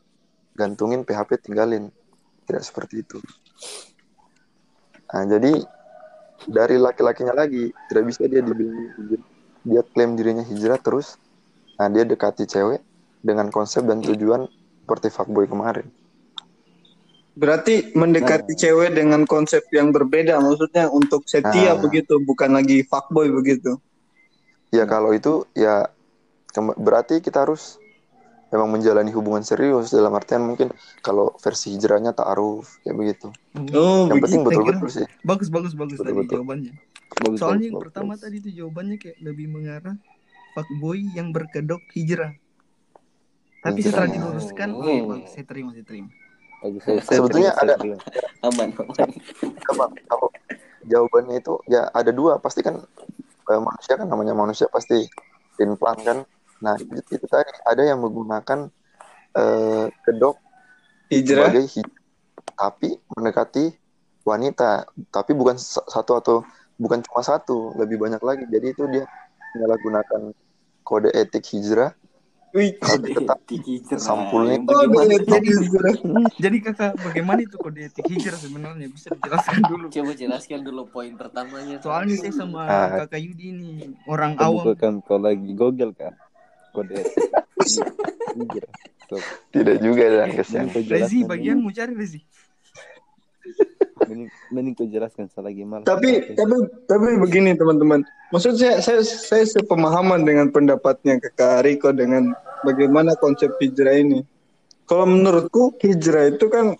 gantungin 0.59 1.07
PHP 1.07 1.39
tinggalin 1.39 1.87
tidak 2.43 2.67
seperti 2.67 3.05
itu 3.07 3.23
nah 5.09 5.23
jadi 5.23 5.63
dari 6.47 6.79
laki-lakinya 6.79 7.35
lagi. 7.35 7.73
Tidak 7.89 8.03
bisa 8.05 8.23
dia 8.29 8.39
dibilang 8.39 8.93
dia 9.59 9.83
klaim 9.83 10.15
dirinya 10.15 10.43
hijrah 10.45 10.79
terus. 10.79 11.19
Nah 11.75 11.87
dia 11.91 12.07
dekati 12.07 12.47
cewek 12.47 12.79
dengan 13.19 13.51
konsep 13.51 13.83
dan 13.83 13.99
tujuan 13.99 14.47
seperti 14.83 15.07
fuckboy 15.11 15.45
kemarin. 15.45 15.87
Berarti 17.39 17.95
mendekati 17.95 18.51
cewek 18.57 18.99
dengan 18.99 19.23
konsep 19.23 19.63
yang 19.71 19.95
berbeda, 19.95 20.43
maksudnya 20.43 20.91
untuk 20.91 21.23
setia 21.23 21.71
Ah. 21.71 21.79
begitu, 21.79 22.19
bukan 22.19 22.51
lagi 22.51 22.83
fuckboy 22.83 23.31
begitu. 23.31 23.79
ya 24.69 24.85
kalau 24.85 25.09
itu 25.17 25.49
ya 25.57 25.89
berarti 26.77 27.25
kita 27.25 27.41
harus 27.41 27.81
memang 28.49 28.69
menjalani 28.73 29.13
hubungan 29.13 29.45
serius 29.45 29.93
dalam 29.93 30.09
artian 30.17 30.41
mungkin 30.41 30.73
kalau 31.05 31.33
versi 31.37 31.77
hijrahnya 31.77 32.17
ta'aruf 32.17 32.81
kayak 32.81 32.95
begitu. 32.97 33.27
Oh, 33.77 34.09
yang 34.09 34.17
penting 34.17 34.41
betul-betul 34.41 34.89
sih. 34.89 35.05
Bagus 35.21 35.53
bagus 35.53 35.73
bagus 35.77 36.01
tadi 36.01 36.09
Betul-betul. 36.13 36.41
jawabannya. 36.41 36.73
Bagus, 37.19 37.37
Soalnya 37.37 37.57
bagus, 37.57 37.65
yang 37.65 37.75
bagus, 37.77 37.85
pertama 37.85 38.13
tadi 38.17 38.35
itu 38.41 38.49
jawabannya 38.53 38.97
kayak 38.97 39.17
lebih 39.21 39.47
mengarah 39.53 39.95
fuckboy 40.57 40.99
yang 41.13 41.29
berkedok 41.29 41.81
hijrah. 41.93 42.33
Tapi 43.59 43.79
setelah 43.83 44.07
diluruskan, 44.07 44.69
oh. 44.71 44.87
iya 44.87 45.03
bagus, 45.03 45.29
saya 45.35 45.45
terima, 45.45 45.69
saya 45.75 45.85
terima. 45.85 46.09
Bagus, 46.63 46.81
saya- 46.83 47.03
saya 47.05 47.17
Sebetulnya 47.21 47.51
terima, 47.53 47.63
ada- 47.69 47.77
terima. 47.77 47.97
aman 48.49 48.67
aman. 48.71 49.09
Apa, 49.69 49.85
kalau 50.09 50.27
jawabannya 50.89 51.35
itu 51.37 51.53
ya 51.69 51.85
ada 51.91 52.09
dua. 52.09 52.39
Pasti 52.41 52.65
kan 52.65 52.81
eh, 53.49 53.61
manusia 53.61 53.93
kan 53.93 54.07
namanya 54.09 54.33
manusia 54.33 54.65
pasti 54.71 55.05
plan 55.59 55.99
kan 55.99 56.17
nah 56.59 56.75
itu, 56.75 56.91
itu 57.09 57.25
tadi 57.25 57.51
ada 57.63 57.83
yang 57.83 57.99
menggunakan 57.99 58.67
eh, 59.31 59.85
kedok 60.03 60.35
Hijrah. 61.07 61.49
sebagai 61.49 61.63
hij- 61.65 61.93
tapi 62.53 62.89
mendekati 63.15 63.71
wanita 64.21 64.83
tapi 65.09 65.31
bukan 65.31 65.55
sa- 65.55 65.85
satu 65.87 66.19
atau 66.19 66.35
bukan 66.75 66.99
cuma 67.01 67.23
satu 67.23 67.71
lebih 67.79 67.99
banyak 67.99 68.19
lagi 68.19 68.43
jadi 68.47 68.75
itu 68.75 68.83
dia 68.91 69.07
menyalahgunakan 69.55 70.35
kode 70.83 71.09
etik 71.15 71.47
hijrah 71.55 71.95
Wih, 72.49 72.73
tapi 72.81 73.13
tetap 73.13 73.37
sampulnya 74.01 74.57
Yang 74.57 74.73
oh, 74.73 75.05
jadi 75.21 75.49
hijrah. 75.53 75.93
Jadi 76.49 76.57
kakak, 76.65 76.97
bagaimana 76.97 77.45
itu 77.45 77.61
kode 77.61 77.93
etik 77.93 78.09
hijrah 78.09 78.41
sebenarnya? 78.41 78.89
Bisa 78.89 79.13
dijelaskan 79.13 79.61
dulu. 79.69 79.85
coba 79.93 80.11
jelaskan 80.17 80.59
dulu 80.65 80.89
poin 80.89 81.13
pertamanya. 81.13 81.77
Soalnya 81.77 82.17
saya 82.17 82.33
sama 82.33 82.65
Ah. 82.65 83.05
kakak 83.05 83.21
Yudi 83.21 83.53
ini 83.53 83.93
orang 84.09 84.33
awam. 84.41 84.65
bukakan 84.65 84.97
kau 85.05 85.21
lagi 85.21 85.53
Google 85.53 85.93
kan 85.93 86.17
kode 86.71 86.93
etik. 86.99 87.29
Tidak 89.49 89.77
juga 89.81 90.03
dan 90.05 90.31
kesian 90.37 90.69
Rezi, 90.69 91.25
bagian 91.25 91.65
mau 91.65 91.73
cari 91.73 91.93
Rezi. 91.97 92.21
Mending, 94.05 94.29
mending 94.53 94.73
kau 94.77 94.87
jelaskan 94.87 95.27
selagi 95.29 95.65
malas. 95.65 95.85
Tapi 95.85 96.33
tapi 96.33 96.55
tapi 96.87 97.07
begini 97.19 97.53
teman-teman. 97.57 98.01
Maksud 98.33 98.57
saya 98.57 98.79
saya 98.79 99.01
saya 99.03 99.45
sepemahaman 99.45 100.23
dengan 100.25 100.53
pendapatnya 100.53 101.17
Kakak 101.17 101.65
Riko 101.65 101.89
dengan 101.93 102.33
bagaimana 102.63 103.17
konsep 103.17 103.53
hijrah 103.59 103.97
ini. 103.97 104.21
Kalau 104.89 105.05
menurutku 105.05 105.77
hijrah 105.81 106.33
itu 106.33 106.49
kan 106.49 106.73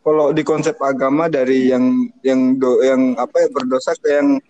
kalau 0.00 0.32
di 0.32 0.40
konsep 0.40 0.76
agama 0.80 1.28
dari 1.28 1.68
yang 1.68 2.08
yang 2.24 2.56
do, 2.56 2.80
yang 2.80 3.12
apa 3.20 3.44
ya 3.44 3.48
berdosa 3.52 3.92
ke 4.00 4.08
yang 4.08 4.40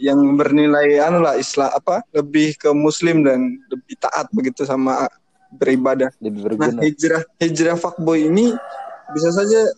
yang 0.00 0.16
bernilai 0.34 0.96
anu 0.98 1.20
lah 1.20 1.36
Islam 1.36 1.68
apa 1.70 2.00
lebih 2.10 2.56
ke 2.56 2.72
muslim 2.72 3.20
dan 3.20 3.60
lebih 3.68 3.94
taat 4.00 4.32
begitu 4.32 4.64
sama 4.64 5.04
beribadah. 5.52 6.08
lebih 6.18 6.40
Nah, 6.40 6.46
berguna. 6.72 6.80
hijrah 6.80 7.22
hijrah 7.36 7.76
fuckboy 7.76 8.26
ini 8.26 8.56
bisa 9.12 9.28
saja 9.30 9.68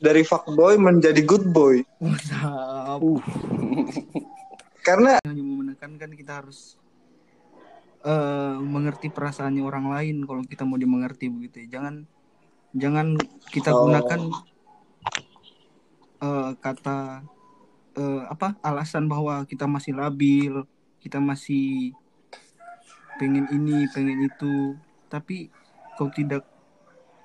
dari 0.00 0.24
fuckboy 0.24 0.80
menjadi 0.80 1.20
good 1.20 1.44
boy. 1.46 1.84
Mantap. 2.00 3.04
Karena 4.80 5.16
hanya 5.24 5.42
mau 5.42 5.60
menekankan 5.60 6.10
kita 6.12 6.40
harus 6.40 6.76
eh 8.04 8.56
mengerti 8.60 9.08
perasaannya 9.08 9.64
orang 9.64 9.88
lain 9.88 10.16
kalau 10.24 10.44
kita 10.44 10.62
mau 10.62 10.76
dimengerti 10.76 11.28
begitu 11.28 11.64
ya. 11.64 11.80
Jangan 11.80 11.94
jangan 12.72 13.06
kita 13.48 13.70
Oh. 13.72 13.88
gunakan 13.88 14.20
eh 16.20 16.50
kata 16.56 17.24
eh 18.00 18.22
apa 18.34 18.46
alasan 18.68 19.04
bahwa 19.12 19.34
kita 19.50 19.64
masih 19.74 19.92
labil, 20.00 20.52
kita 21.02 21.18
masih 21.30 21.62
pengen 23.18 23.46
ini, 23.56 23.86
pengen 23.94 24.18
itu, 24.28 24.74
tapi 25.12 25.34
kau 25.96 26.10
tidak 26.10 26.42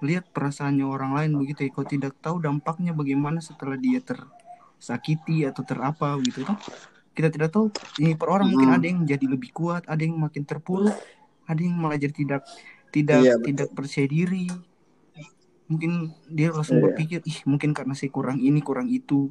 lihat 0.07 0.25
perasaannya 0.35 0.85
orang 0.95 1.11
lain 1.17 1.31
begitu 1.41 1.59
ya. 1.67 1.71
Kau 1.75 1.87
tidak 1.87 2.13
tahu 2.25 2.37
dampaknya 2.45 2.91
bagaimana 2.99 3.39
setelah 3.49 3.77
dia 3.85 3.99
tersakiti 4.09 5.43
atau 5.49 5.63
terapa 5.69 6.15
begitu 6.19 6.45
kan 6.49 6.57
kita 7.17 7.29
tidak 7.35 7.49
tahu 7.55 7.65
ini 7.99 8.15
per 8.19 8.29
orang 8.31 8.47
mungkin 8.53 8.69
Hmm. 8.69 8.75
ada 8.75 8.85
yang 8.87 9.03
jadi 9.03 9.25
lebih 9.27 9.51
kuat 9.51 9.83
ada 9.91 10.01
yang 10.07 10.15
makin 10.17 10.43
terpuruk 10.47 10.95
ada 11.49 11.59
yang 11.59 11.75
malah 11.75 11.99
jadi 11.99 12.15
tidak 12.15 12.41
tidak 12.95 13.21
Iya, 13.21 13.31
betul. 13.37 13.47
tidak 13.47 13.69
percaya 13.75 14.07
diri 14.07 14.47
mungkin 15.69 15.91
dia 16.25 16.49
langsung 16.49 16.81
Iya. 16.81 16.81
berpikir 16.81 17.19
ih 17.29 17.39
mungkin 17.45 17.71
karena 17.77 17.93
saya 17.93 18.09
kurang 18.09 18.41
ini 18.41 18.59
kurang 18.65 18.89
itu 18.89 19.29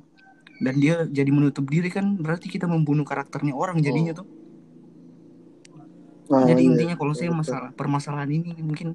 dan 0.65 0.75
dia 0.83 0.95
jadi 1.19 1.31
menutup 1.37 1.65
diri 1.75 1.89
kan 1.97 2.07
berarti 2.25 2.47
kita 2.55 2.67
membunuh 2.75 3.07
karakternya 3.11 3.53
orang 3.63 3.79
jadinya 3.87 4.13
tuh 4.19 4.27
Nah, 6.31 6.49
jadi 6.49 6.61
iya, 6.63 6.69
intinya 6.69 6.95
kalau 7.01 7.15
saya 7.19 7.31
betul. 7.31 7.39
masalah 7.41 7.71
permasalahan 7.79 8.31
ini 8.37 8.49
mungkin 8.69 8.89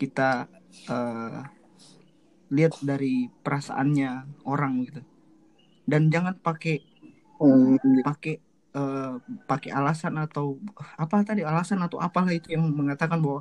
kita 0.00 0.22
eh, 0.90 1.38
lihat 2.56 2.72
dari 2.90 3.28
perasaannya 3.44 4.08
orang 4.52 4.72
gitu 4.86 5.00
dan 5.90 6.02
jangan 6.14 6.34
pakai 6.46 6.74
Hmm, 7.40 7.76
gitu. 7.96 8.02
pakai 8.04 8.32
eh, 8.76 9.08
pakai 9.50 9.70
alasan 9.78 10.14
atau 10.24 10.44
apa 11.02 11.16
tadi 11.28 11.40
alasan 11.50 11.80
atau 11.86 11.98
apalah 12.06 12.32
itu 12.38 12.48
yang 12.54 12.64
mengatakan 12.80 13.18
bahwa 13.24 13.40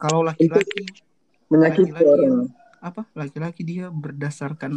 kalau 0.00 0.20
laki-laki 0.28 0.80
menyakiti 1.50 2.02
laki-laki 2.04 2.14
orang. 2.14 2.26
yang 2.26 2.36
apa 2.88 3.00
laki-laki 3.20 3.62
dia 3.70 3.84
berdasarkan 4.04 4.72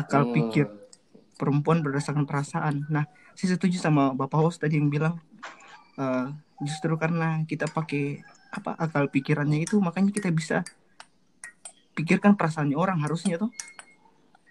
akal 0.00 0.22
Hmm. 0.22 0.32
pikir 0.34 0.66
perempuan 1.36 1.80
berdasarkan 1.80 2.24
perasaan 2.24 2.86
nah 2.88 3.04
saya 3.32 3.56
setuju 3.56 3.78
sama 3.78 4.12
bapak 4.12 4.38
host 4.38 4.60
tadi 4.60 4.76
yang 4.76 4.88
bilang 4.88 5.18
eh, 5.96 6.26
justru 6.60 6.94
karena 6.94 7.42
kita 7.44 7.66
pakai 7.66 8.20
apa 8.52 8.76
akal 8.76 9.08
pikirannya 9.08 9.64
itu 9.64 9.80
makanya 9.80 10.12
kita 10.12 10.28
bisa 10.28 10.60
pikirkan 11.92 12.36
perasaannya 12.36 12.76
orang 12.76 13.00
harusnya 13.00 13.40
tuh 13.40 13.48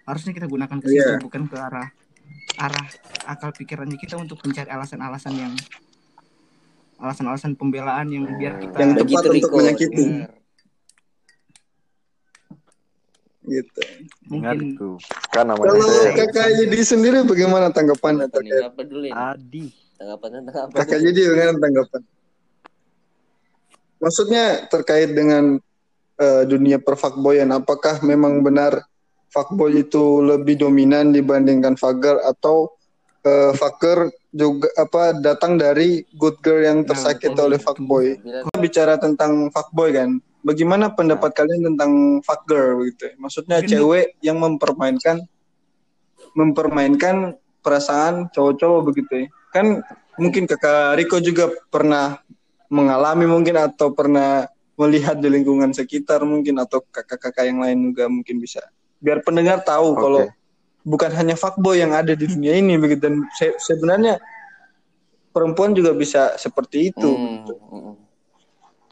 harusnya 0.02 0.34
kita 0.34 0.50
gunakan 0.50 0.78
ke 0.78 0.86
situ 0.86 0.98
Iya. 0.98 1.22
bukan 1.22 1.46
ke 1.46 1.56
arah 1.58 1.88
arah 2.58 2.86
akal 3.26 3.54
pikirannya 3.54 3.94
kita 3.96 4.18
untuk 4.18 4.42
mencari 4.42 4.66
alasan-alasan 4.66 5.34
yang 5.38 5.54
alasan-alasan 6.98 7.58
pembelaan 7.58 8.10
yang 8.10 8.26
biar 8.38 8.58
kita 8.58 8.76
Yang 8.78 8.90
Begitu, 9.02 9.18
tepat 9.18 9.34
untuk 9.38 9.52
menyakiti. 9.58 10.04
Hmm, 10.06 10.22
Gitu. 13.42 13.80
Mungkin 14.30 14.78
itu. 14.78 14.88
kan 15.34 15.50
namanya 15.50 15.74
Kalau 15.74 16.14
kakak 16.14 16.48
Yudi 16.62 16.80
sendiri 16.86 17.26
bagaimana 17.26 17.74
tanggapannya? 17.74 18.30
Tanggapan 18.30 18.70
apa 18.70 18.80
dulu 18.86 19.04
ya? 19.10 19.14
Adi. 19.34 19.66
Tanggapan 19.98 20.28
tanggapan 20.38 20.62
apa 20.62 20.74
Kakak? 20.78 20.98
Yudi 21.02 21.22
bagaimana 21.26 21.58
tanggapan? 21.58 22.00
Maksudnya 24.02 24.44
terkait 24.66 25.10
dengan 25.14 25.44
eh, 26.18 26.42
dunia 26.46 26.78
perfakboyan, 26.78 27.50
apakah 27.54 28.02
memang 28.02 28.42
benar 28.42 28.82
fuckboy 29.30 29.80
itu 29.80 30.22
lebih 30.22 30.58
dominan 30.58 31.10
dibandingkan 31.10 31.74
fucker 31.74 32.18
atau 32.22 32.70
eh, 33.26 33.54
fucker 33.54 34.10
juga 34.32 34.68
apa 34.80 35.12
datang 35.18 35.60
dari 35.60 36.02
good 36.16 36.40
girl 36.40 36.62
yang 36.64 36.82
Nah, 36.82 36.94
tersakiti 36.94 37.36
kalau 37.36 37.46
oleh 37.50 37.60
fuckboy? 37.60 38.06
Kita 38.18 38.58
bicara 38.58 38.94
tentang 38.98 39.50
fuckboy 39.50 39.90
kan. 39.92 40.10
Bagaimana 40.42 40.90
pendapat 40.90 41.30
kalian 41.32 41.74
tentang 41.74 42.18
fuckgirl 42.20 42.82
gitu? 42.90 43.14
Maksudnya 43.16 43.62
Mungkin- 43.62 43.70
cewek 43.70 44.06
yang 44.20 44.42
mempermainkan 44.42 45.22
mempermainkan 46.32 47.36
perasaan 47.62 48.26
cowok-cowok 48.34 48.80
begitu 48.90 49.12
ya. 49.14 49.26
Kan 49.52 49.66
mungkin 50.18 50.48
Kakak 50.50 50.98
Riko 50.98 51.22
juga 51.22 51.50
pernah 51.70 52.18
mengalami 52.72 53.28
mungkin 53.28 53.54
atau 53.60 53.92
pernah 53.92 54.48
melihat 54.74 55.20
di 55.20 55.28
lingkungan 55.28 55.70
sekitar 55.70 56.24
mungkin 56.24 56.56
atau 56.58 56.80
kakak-kakak 56.80 57.44
yang 57.44 57.60
lain 57.60 57.92
juga 57.92 58.08
mungkin 58.08 58.40
bisa. 58.40 58.64
Biar 58.98 59.20
pendengar 59.20 59.60
tahu 59.60 59.92
Oke. 59.94 60.00
kalau 60.00 60.22
bukan 60.82 61.10
hanya 61.14 61.36
fuckboy 61.36 61.78
yang 61.78 61.92
ada 61.92 62.16
di 62.16 62.24
dunia 62.26 62.56
ini 62.56 62.80
begitu 62.80 63.06
dan 63.06 63.28
se- 63.36 63.60
sebenarnya 63.60 64.18
perempuan 65.30 65.76
juga 65.76 65.92
bisa 65.92 66.34
seperti 66.34 66.90
itu. 66.90 67.10
hmm, 67.12 67.38
hmm. 67.46 67.94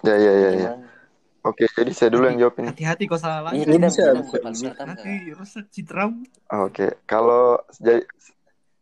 ya 0.04 0.14
ya 0.14 0.32
ya 0.32 0.32
ya 0.32 0.50
Gimana? 0.52 0.88
Oke 1.44 1.64
jadi 1.76 1.92
saya 1.92 2.10
dulu 2.12 2.24
yang 2.28 2.38
jawab 2.46 2.54
ini. 2.60 2.68
hati-hati 2.72 3.02
kau 3.08 3.20
salah 3.20 3.50
lagi 3.50 3.64
kita 3.64 3.78
bisa, 3.78 4.04
bisa. 4.50 4.70
nanti 4.84 5.12
rusak 5.32 5.66
citramu 5.72 6.22
Oke, 6.50 6.98
kalau 7.06 7.62
jadi 7.78 8.02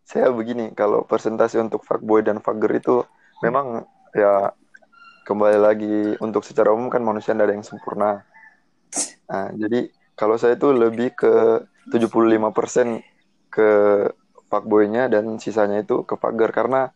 saya 0.09 0.33
begini, 0.33 0.73
kalau 0.73 1.05
persentase 1.05 1.61
untuk 1.61 1.85
fuckboy 1.85 2.25
dan 2.25 2.41
fuckgirl 2.41 2.81
itu 2.81 2.97
memang 3.45 3.85
ya 4.17 4.57
kembali 5.29 5.59
lagi 5.61 6.17
untuk 6.25 6.41
secara 6.49 6.73
umum 6.73 6.89
kan 6.89 7.05
manusia 7.05 7.37
tidak 7.37 7.53
ada 7.53 7.55
yang 7.61 7.67
sempurna. 7.69 8.25
Nah, 9.29 9.53
jadi 9.53 9.93
kalau 10.17 10.41
saya 10.41 10.57
tuh 10.57 10.73
lebih 10.73 11.13
ke 11.13 11.61
75% 11.93 13.05
ke 13.53 13.71
fuckboy-nya 14.49 15.13
dan 15.13 15.37
sisanya 15.37 15.85
itu 15.85 16.09
ke 16.09 16.17
fagger 16.17 16.57
karena 16.57 16.89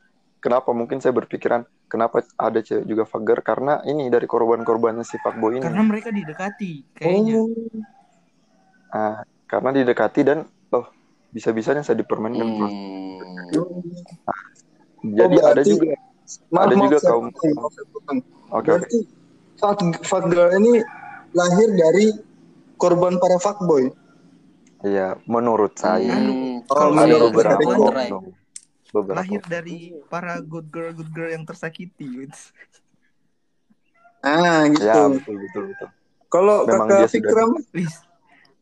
kenapa 0.42 0.74
mungkin 0.74 0.98
saya 0.98 1.14
berpikiran 1.14 1.62
kenapa 1.86 2.26
ada 2.34 2.58
cewek 2.58 2.82
juga 2.82 3.06
fagger 3.06 3.38
karena 3.40 3.78
ini 3.86 4.10
dari 4.10 4.26
korban-korbannya 4.26 5.06
si 5.06 5.14
fuckboy 5.16 5.56
ini. 5.56 5.62
Karena 5.62 5.86
mereka 5.86 6.10
didekati 6.10 6.72
kayaknya. 6.92 7.38
Oh, 7.38 7.48
Ah, 8.90 9.22
karena 9.46 9.72
didekati 9.72 10.20
dan 10.20 10.44
oh 10.68 10.84
bisa-bisanya 11.30 11.80
saya 11.80 11.96
dipermainkan. 11.96 12.44
Hmm. 12.44 13.16
Jadi 15.02 15.36
Oh, 15.38 15.42
ada 15.42 15.56
berarti- 15.56 15.70
juga 15.70 15.86
maaf, 16.50 16.62
Ada 16.62 16.74
maaf, 16.74 16.84
juga 16.84 16.98
kaum- 17.00 17.32
oke 17.32 17.48
oke. 18.50 18.68
Berarti 18.68 18.98
fuck, 19.56 19.78
fuck 20.02 20.24
girl 20.28 20.50
ini 20.52 20.82
lahir 21.32 21.68
dari 21.72 22.06
korban 22.76 23.16
para 23.16 23.38
fuckboy. 23.38 23.88
Iya, 24.82 25.14
menurut 25.24 25.78
saya 25.78 26.10
Hmm, 26.12 26.66
Oh, 26.66 26.74
kalau 26.74 26.92
ada 26.92 27.00
saya 27.00 27.14
menurut 27.14 27.30
beberapa. 27.32 28.18
Beberapa. 28.92 29.24
Lahir 29.24 29.40
dari 29.48 29.96
para 30.06 30.36
good 30.38 30.68
girl 30.68 30.92
good 30.92 31.08
girl 31.10 31.32
yang 31.32 31.48
tersakiti. 31.48 32.28
gitu. 32.28 32.38
Ah, 34.20 34.68
gitu. 34.68 34.84
Ya, 34.84 35.08
betul 35.08 35.36
betul 35.40 35.62
betul. 35.72 35.88
Kalau 36.28 36.56
Memang 36.64 36.86
kakak 36.86 36.96
dia 36.96 37.08
sudah- 37.08 37.12
Fikram, 37.12 37.50
Wis, 37.72 37.94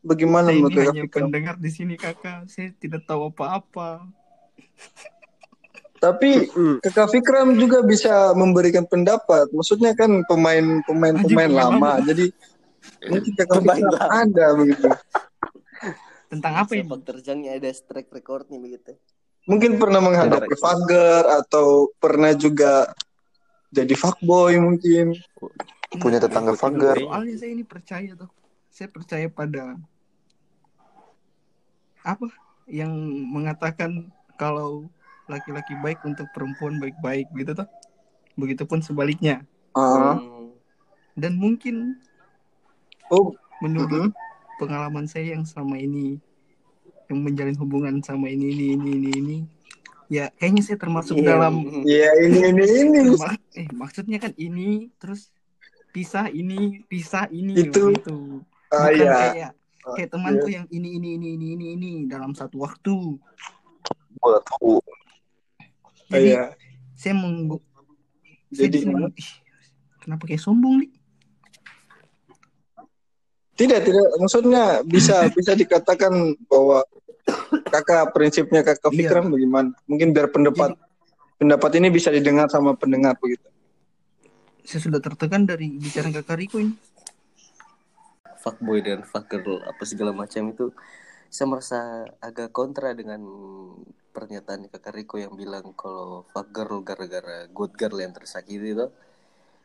bagaimana 0.01 0.47
saya 0.49 0.55
menurut 0.57 0.71
ini 0.71 0.79
kakak 0.79 0.89
hanya 0.89 1.03
Fikram? 1.05 1.21
pendengar 1.27 1.55
di 1.59 1.69
sini 1.69 1.95
kakak. 1.95 2.39
Saya 2.47 2.67
tidak 2.79 3.03
tahu 3.05 3.29
apa-apa. 3.29 4.07
Tapi 6.01 6.49
kakak 6.81 7.07
Fikram 7.13 7.53
juga 7.55 7.85
bisa 7.85 8.33
memberikan 8.33 8.87
pendapat. 8.87 9.51
Maksudnya 9.53 9.93
kan 9.93 10.23
pemain 10.25 10.81
pemain 10.87 11.13
pemain 11.13 11.27
pemain 11.27 11.51
lama. 11.51 11.77
lama. 11.77 11.91
Jadi 12.07 12.25
mungkin 13.05 13.31
kakak 13.37 13.61
Fikram 13.61 14.09
ada 14.09 14.45
begitu. 14.57 14.87
Tentang 16.31 16.53
apa 16.57 16.71
ini? 16.73 16.87
Sepak 16.87 16.99
terjangnya 17.03 17.59
ada 17.59 17.69
track 17.69 18.07
recordnya 18.09 18.57
begitu. 18.57 18.95
Mungkin 19.49 19.81
pernah 19.81 19.97
menghadapi 19.97 20.53
fagger 20.53 21.25
atau 21.41 21.89
pernah 21.97 22.29
juga 22.37 22.93
jadi 23.73 23.93
fuckboy 23.97 24.59
mungkin. 24.61 25.17
Punya 25.97 26.21
tetangga 26.21 26.53
fagger. 26.53 27.01
Soalnya 27.01 27.35
saya 27.41 27.51
ini 27.51 27.65
percaya 27.65 28.11
tuh. 28.13 28.29
Saya 28.71 28.87
percaya 28.87 29.27
pada 29.27 29.75
apa 32.01 32.27
yang 32.65 32.93
mengatakan 33.29 34.09
kalau 34.37 34.87
laki-laki 35.29 35.77
baik 35.81 36.01
untuk 36.05 36.29
perempuan 36.31 36.77
baik-baik 36.77 37.27
gitu 37.33 37.57
tuh. 37.57 37.67
Begitupun 38.37 38.85
sebaliknya. 38.85 39.41
Hmm. 39.73 40.53
Dan 41.17 41.35
mungkin 41.35 41.99
oh, 43.11 43.35
menurut 43.59 44.13
pengalaman 44.61 45.09
saya 45.09 45.35
yang 45.35 45.43
selama 45.43 45.75
ini 45.81 46.21
yang 47.11 47.19
menjalin 47.19 47.59
hubungan 47.59 47.99
sama 47.99 48.31
ini 48.31 48.55
ini 48.55 48.65
ini 48.73 48.89
ini 48.95 49.09
ini 49.19 49.37
ya 50.07 50.31
kayaknya 50.39 50.63
saya 50.63 50.79
termasuk 50.79 51.19
Iya. 51.19 51.27
dalam 51.27 51.53
ya 51.83 52.09
ini 52.23 52.39
ini 52.55 52.63
ini. 52.63 53.01
mak- 53.19 53.51
eh 53.51 53.67
maksudnya 53.71 54.17
kan 54.17 54.31
ini 54.35 54.87
terus 54.95 55.27
pisah 55.91 56.31
ini 56.31 56.87
pisah 56.87 57.27
ini 57.27 57.67
Itu. 57.67 57.91
begitu 57.91 58.17
Ah 58.71 58.87
bukan 58.87 59.03
ya. 59.03 59.15
kayak 59.19 59.51
kayak 59.99 60.09
temanku 60.09 60.47
yang 60.47 60.63
ini 60.71 60.95
ini 60.95 61.19
ini 61.19 61.27
ini 61.35 61.47
ini 61.51 61.65
ini 61.75 61.91
dalam 62.07 62.31
satu 62.31 62.63
waktu. 62.63 63.19
Ah, 64.21 64.39
jadi 66.07 66.31
ya. 66.31 66.43
saya 66.95 67.15
menggu 67.15 67.59
saya 68.51 68.67
Jadi 68.67 68.75
di 68.77 68.79
sini, 68.83 69.03
ih, 69.15 69.31
kenapa 69.99 70.23
kayak 70.27 70.43
sombong 70.43 70.83
nih 70.83 70.91
tidak 73.55 73.79
tidak 73.85 74.07
maksudnya 74.17 74.63
bisa 74.83 75.25
bisa 75.37 75.51
dikatakan 75.53 76.13
bahwa 76.47 76.83
kakak 77.67 78.11
prinsipnya 78.11 78.61
kakak 78.61 78.89
Iya. 78.89 78.97
Fikram 79.05 79.25
bagaimana? 79.29 79.69
Mungkin 79.85 80.11
biar 80.11 80.27
pendapat 80.27 80.75
pendapat 81.35 81.71
ini 81.77 81.87
bisa 81.89 82.09
didengar 82.09 82.47
sama 82.47 82.73
pendengar 82.73 83.17
begitu. 83.17 83.47
saya 84.61 84.77
sudah 84.79 85.01
tertekan 85.01 85.43
dari 85.43 85.73
bicara 85.73 86.13
kakak 86.13 86.37
Riko 86.37 86.57
ini 86.57 86.77
fuckboy 88.37 88.79
dan 88.79 89.01
fuck 89.01 89.25
girl 89.27 89.57
apa 89.61 89.83
segala 89.83 90.11
macam 90.11 90.49
itu 90.49 90.69
saya 91.27 91.47
merasa 91.47 91.79
agak 92.19 92.51
kontra 92.51 92.93
dengan 92.93 93.21
pernyataan 94.09 94.67
kakak 94.67 94.93
Riko 94.93 95.17
yang 95.17 95.33
bilang 95.33 95.73
kalau 95.73 96.25
fuck 96.27 96.49
girl 96.51 96.81
gara-gara 96.81 97.49
good 97.49 97.73
girl 97.73 97.97
yang 97.97 98.11
tersakiti 98.11 98.71
itu 98.71 98.87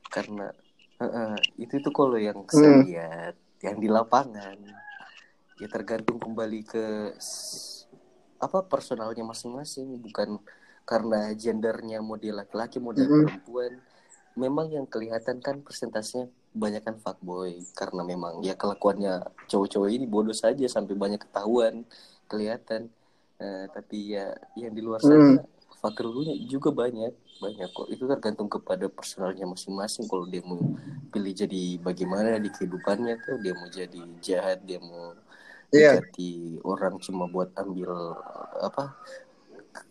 karena 0.09 0.49
eh, 0.97 1.05
eh, 1.05 1.37
itu 1.59 1.77
itu 1.77 1.91
kalau 1.91 2.17
yang 2.17 2.41
saya 2.49 2.65
Hmm. 2.73 2.85
lihat 2.85 3.35
yang 3.61 3.77
di 3.77 3.89
lapangan 3.89 4.57
ya 5.57 5.69
tergantung 5.69 6.21
kembali 6.21 6.61
ke 6.65 6.85
apa 8.41 8.59
personalnya 8.69 9.25
masing-masing. 9.25 9.97
Bukan 10.01 10.41
karena 10.87 11.33
gendernya 11.35 11.99
model 12.05 12.45
laki-laki 12.45 12.79
model 12.79 13.09
Mm-mm. 13.09 13.25
perempuan. 13.27 13.73
Memang 14.37 14.69
yang 14.69 14.85
kelihatan 14.85 15.41
kan 15.41 15.65
persentasenya 15.65 16.29
banyak 16.53 16.85
kan 16.85 16.97
fuckboy. 17.01 17.57
Karena 17.73 18.05
memang 18.05 18.45
ya 18.45 18.53
kelakuannya 18.53 19.25
cowok-cowok 19.49 19.89
ini 19.89 20.05
bodoh 20.05 20.37
saja 20.37 20.65
sampai 20.69 20.93
banyak 20.93 21.21
ketahuan 21.25 21.89
kelihatan. 22.29 22.93
Eh, 23.37 23.69
tapi 23.69 24.17
ya 24.17 24.33
yang 24.57 24.73
di 24.73 24.81
luar 24.81 25.01
sana 25.01 25.45
fucker 25.77 26.09
juga 26.49 26.73
banyak 26.73 27.13
banyak 27.37 27.69
kok. 27.73 27.89
Itu 27.93 28.09
tergantung 28.09 28.49
kepada 28.49 28.89
personalnya 28.89 29.45
masing-masing. 29.45 30.09
Kalau 30.09 30.25
dia 30.25 30.41
mau 30.41 30.61
pilih 31.13 31.33
jadi 31.37 31.77
bagaimana 31.81 32.41
di 32.41 32.49
kehidupannya 32.49 33.15
tuh 33.21 33.37
dia 33.45 33.53
mau 33.53 33.69
jadi 33.69 34.01
jahat 34.25 34.65
dia 34.65 34.81
mau 34.81 35.13
Iya. 35.75 35.99
dekati 35.99 36.63
orang 36.63 36.99
cuma 37.03 37.27
buat 37.27 37.51
ambil 37.59 37.91
apa 38.63 38.95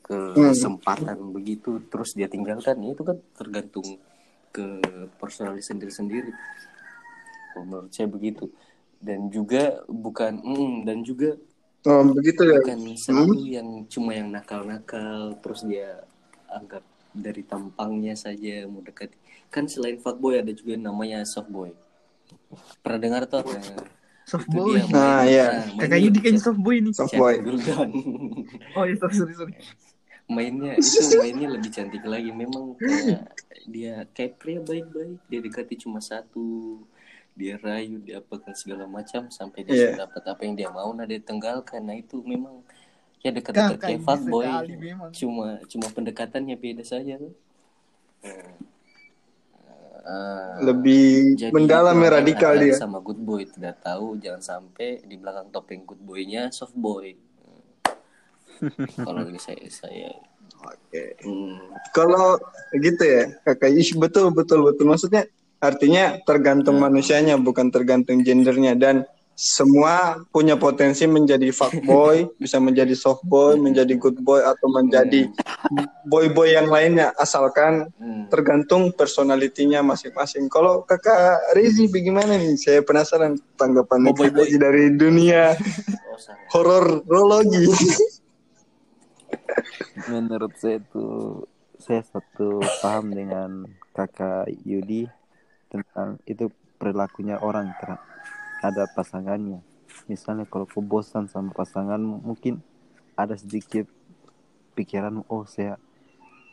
Hmm. 0.05 0.53
kesempatan 0.53 1.17
begitu 1.33 1.81
terus 1.89 2.13
dia 2.13 2.29
tinggalkan. 2.29 2.77
Itu 2.85 3.01
kan 3.01 3.17
tergantung 3.33 3.97
ke 4.53 4.81
personal 5.17 5.57
sendiri-sendiri 5.57 6.29
menurut 7.57 7.89
saya 7.89 8.05
begitu. 8.05 8.49
Dan 9.01 9.29
juga 9.29 9.81
bukan 9.89 10.41
mm, 10.41 10.73
dan 10.85 11.01
juga 11.01 11.37
Oh, 11.85 12.01
begitu 12.01 12.41
ya. 12.49 12.57
bukan 12.65 12.97
selalu 12.97 13.33
yang 13.61 13.69
cuma 13.85 14.17
yang 14.17 14.33
nakal-nakal 14.33 15.37
terus 15.37 15.61
dia 15.61 16.01
anggap 16.49 16.81
dari 17.13 17.45
tampangnya 17.45 18.17
saja 18.17 18.65
mau 18.65 18.81
dekat 18.81 19.13
kan 19.53 19.69
selain 19.69 20.01
fuckboy 20.01 20.41
ada 20.41 20.49
juga 20.49 20.81
namanya 20.81 21.21
softboy. 21.21 21.69
Pernah 22.81 22.99
dengar 22.99 23.21
tuh 23.29 23.45
apa 24.25 24.31
soft 24.31 24.47
Itu 24.47 24.57
boy. 24.57 24.73
Dia 24.73 24.85
Nah, 24.89 25.21
iya. 25.23 25.45
nah, 25.45 25.53
kakak 25.77 25.85
mainnya 25.85 25.97
Yudi 26.01 26.19
kayaknya 26.19 26.33
chat- 26.35 26.47
soft 26.47 26.59
boy. 26.59 26.75
Nih 26.75 26.91
Soft 26.91 27.11
chat 27.11 27.19
boy. 27.21 27.35
Guldan. 27.37 27.89
oh 28.73 28.83
iya 28.83 28.95
sorry 28.97 29.15
sorry 29.15 29.33
sorry. 29.33 29.53
Mainnya 30.25 30.71
itu 30.75 31.15
mainnya 31.15 31.47
lebih 31.47 31.69
cantik 31.69 32.03
lagi. 32.03 32.31
Memang 32.31 32.63
kayak 32.75 33.21
dia 33.65 33.93
kayak 34.11 34.31
pria 34.35 34.59
baik-baik. 34.59 35.21
Dia 35.27 35.39
dekati 35.39 35.75
cuma 35.77 36.01
satu. 36.01 36.81
Dia 37.31 37.59
rayu 37.59 37.99
dia 37.99 38.17
apakan 38.17 38.55
segala 38.55 38.87
macam 38.87 39.29
sampai 39.29 39.61
dia 39.61 39.71
Iya. 39.71 39.81
sudah 39.93 39.99
dapat 40.07 40.23
apa 40.25 40.41
yang 40.41 40.55
dia 40.55 40.69
mau. 40.69 40.89
Nah 40.89 41.05
dia 41.05 41.19
tenggalkan. 41.19 41.83
Nah 41.83 41.93
itu 41.93 42.17
memang 42.21 42.65
ya 43.21 43.29
dekat-dekat 43.29 43.77
kayak 43.79 44.01
fuckboy 44.01 44.45
cuma 45.11 45.57
cuma 45.65 45.87
pendekatannya 45.89 46.53
beda 46.53 46.85
saja 46.85 47.17
tuh 47.17 47.33
Ah, 50.05 50.61
Lebih 50.61 51.33
jadi 51.33 51.49
mendalam 51.49 51.97
ya 51.97 52.01
yang 52.05 52.13
radikal 52.21 52.53
dia. 52.61 52.77
sama 52.77 53.01
good 53.01 53.17
boy 53.17 53.41
tidak 53.49 53.81
tahu 53.81 54.21
jangan 54.21 54.37
sampai 54.41 55.01
di 55.01 55.17
belakang 55.17 55.49
topeng 55.49 55.81
good 55.81 55.97
boynya 55.97 56.53
soft 56.53 56.77
boy. 56.77 57.09
Kalau 59.05 59.25
ini 59.25 59.39
saya 59.41 59.65
saya 59.67 60.09
Oke. 60.65 61.03
hmm, 61.21 61.73
Kalau 61.93 62.39
gitu 62.73 63.03
ya, 63.03 63.23
kakak 63.45 63.71
Ish 63.75 63.93
betul 63.97 64.31
betul 64.33 64.65
betul. 64.65 64.85
Maksudnya 64.89 65.25
artinya 65.61 66.17
tergantung 66.25 66.77
manusianya 66.81 67.37
bukan 67.37 67.69
tergantung 67.69 68.21
gendernya. 68.25 68.73
Dan 68.73 69.05
semua 69.35 70.15
punya 70.31 70.55
potensi 70.55 71.03
menjadi 71.03 71.51
fuckboy, 71.51 72.23
bisa 72.41 72.57
menjadi 72.63 72.95
softboy, 72.95 73.59
menjadi 73.59 73.99
good 73.99 74.15
boy 74.23 74.39
atau 74.39 74.71
menjadi 74.71 75.27
boy-boy 76.07 76.55
yang 76.55 76.71
lainnya 76.71 77.11
asalkan 77.19 77.91
hmm. 77.99 78.31
tergantung 78.31 78.95
personalitinya 78.95 79.83
masing-masing. 79.83 80.47
Kalau 80.47 80.87
kakak 80.87 81.51
Rizi 81.51 81.91
bagaimana 81.91 82.39
nih? 82.39 82.55
Saya 82.55 82.79
penasaran 82.81 83.35
tanggapan 83.59 84.07
Oh, 84.07 84.15
boy, 84.15 84.31
boy. 84.31 84.47
Dari 84.47 84.95
dunia 84.95 85.51
oh 86.15 86.19
hororologi. 86.55 87.67
menurut 90.11 90.55
saya 90.55 90.79
itu 90.79 91.07
saya 91.81 92.01
satu 92.07 92.63
paham 92.79 93.11
dengan 93.11 93.67
kakak 93.91 94.47
Yudi 94.63 95.11
tentang 95.67 96.21
itu 96.23 96.47
perilakunya 96.79 97.41
orang 97.41 97.73
terhadap 97.81 98.14
pasangannya 98.87 99.59
misalnya 100.05 100.45
kalau 100.45 100.65
kau 100.65 100.81
bosan 100.81 101.25
sama 101.25 101.49
pasangan 101.51 101.99
mungkin 101.99 102.61
ada 103.15 103.33
sedikit 103.33 103.87
pikiran 104.73 105.23
oh 105.27 105.43
saya 105.43 105.79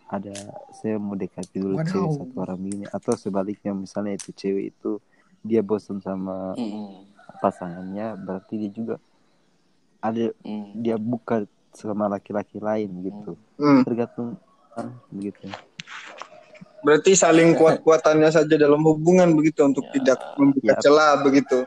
ada 0.07 0.33
saya 0.71 1.01
mau 1.01 1.17
dekati 1.17 1.57
dulu 1.57 1.81
Waduh. 1.81 1.89
cewek 1.89 2.11
satu 2.21 2.37
orang 2.39 2.61
ini 2.69 2.85
atau 2.87 3.13
sebaliknya 3.17 3.73
misalnya 3.73 4.15
itu 4.15 4.31
cewek 4.31 4.77
itu 4.77 5.01
dia 5.43 5.61
bosan 5.61 5.99
sama 5.99 6.55
Hmm. 6.55 7.09
pasangannya 7.41 8.15
berarti 8.17 8.55
dia 8.61 8.71
juga 8.71 8.97
ada 9.99 10.31
Hmm. 10.45 10.71
dia 10.77 10.97
buka 10.97 11.49
sama 11.73 12.07
laki-laki 12.07 12.61
lain 12.61 12.91
gitu 13.03 13.33
Hmm. 13.57 13.83
tergantung 13.83 14.37
ah, 14.77 14.93
begitu 15.09 15.49
Berarti 16.83 17.15
saling 17.15 17.55
kuat-kuatannya 17.55 18.27
saja 18.27 18.59
dalam 18.59 18.83
hubungan 18.83 19.31
begitu 19.39 19.63
untuk 19.63 19.87
Ya. 19.87 20.03
tidak 20.03 20.19
membuka 20.35 20.75
Ya. 20.75 20.83
celah 20.83 21.23
begitu. 21.23 21.63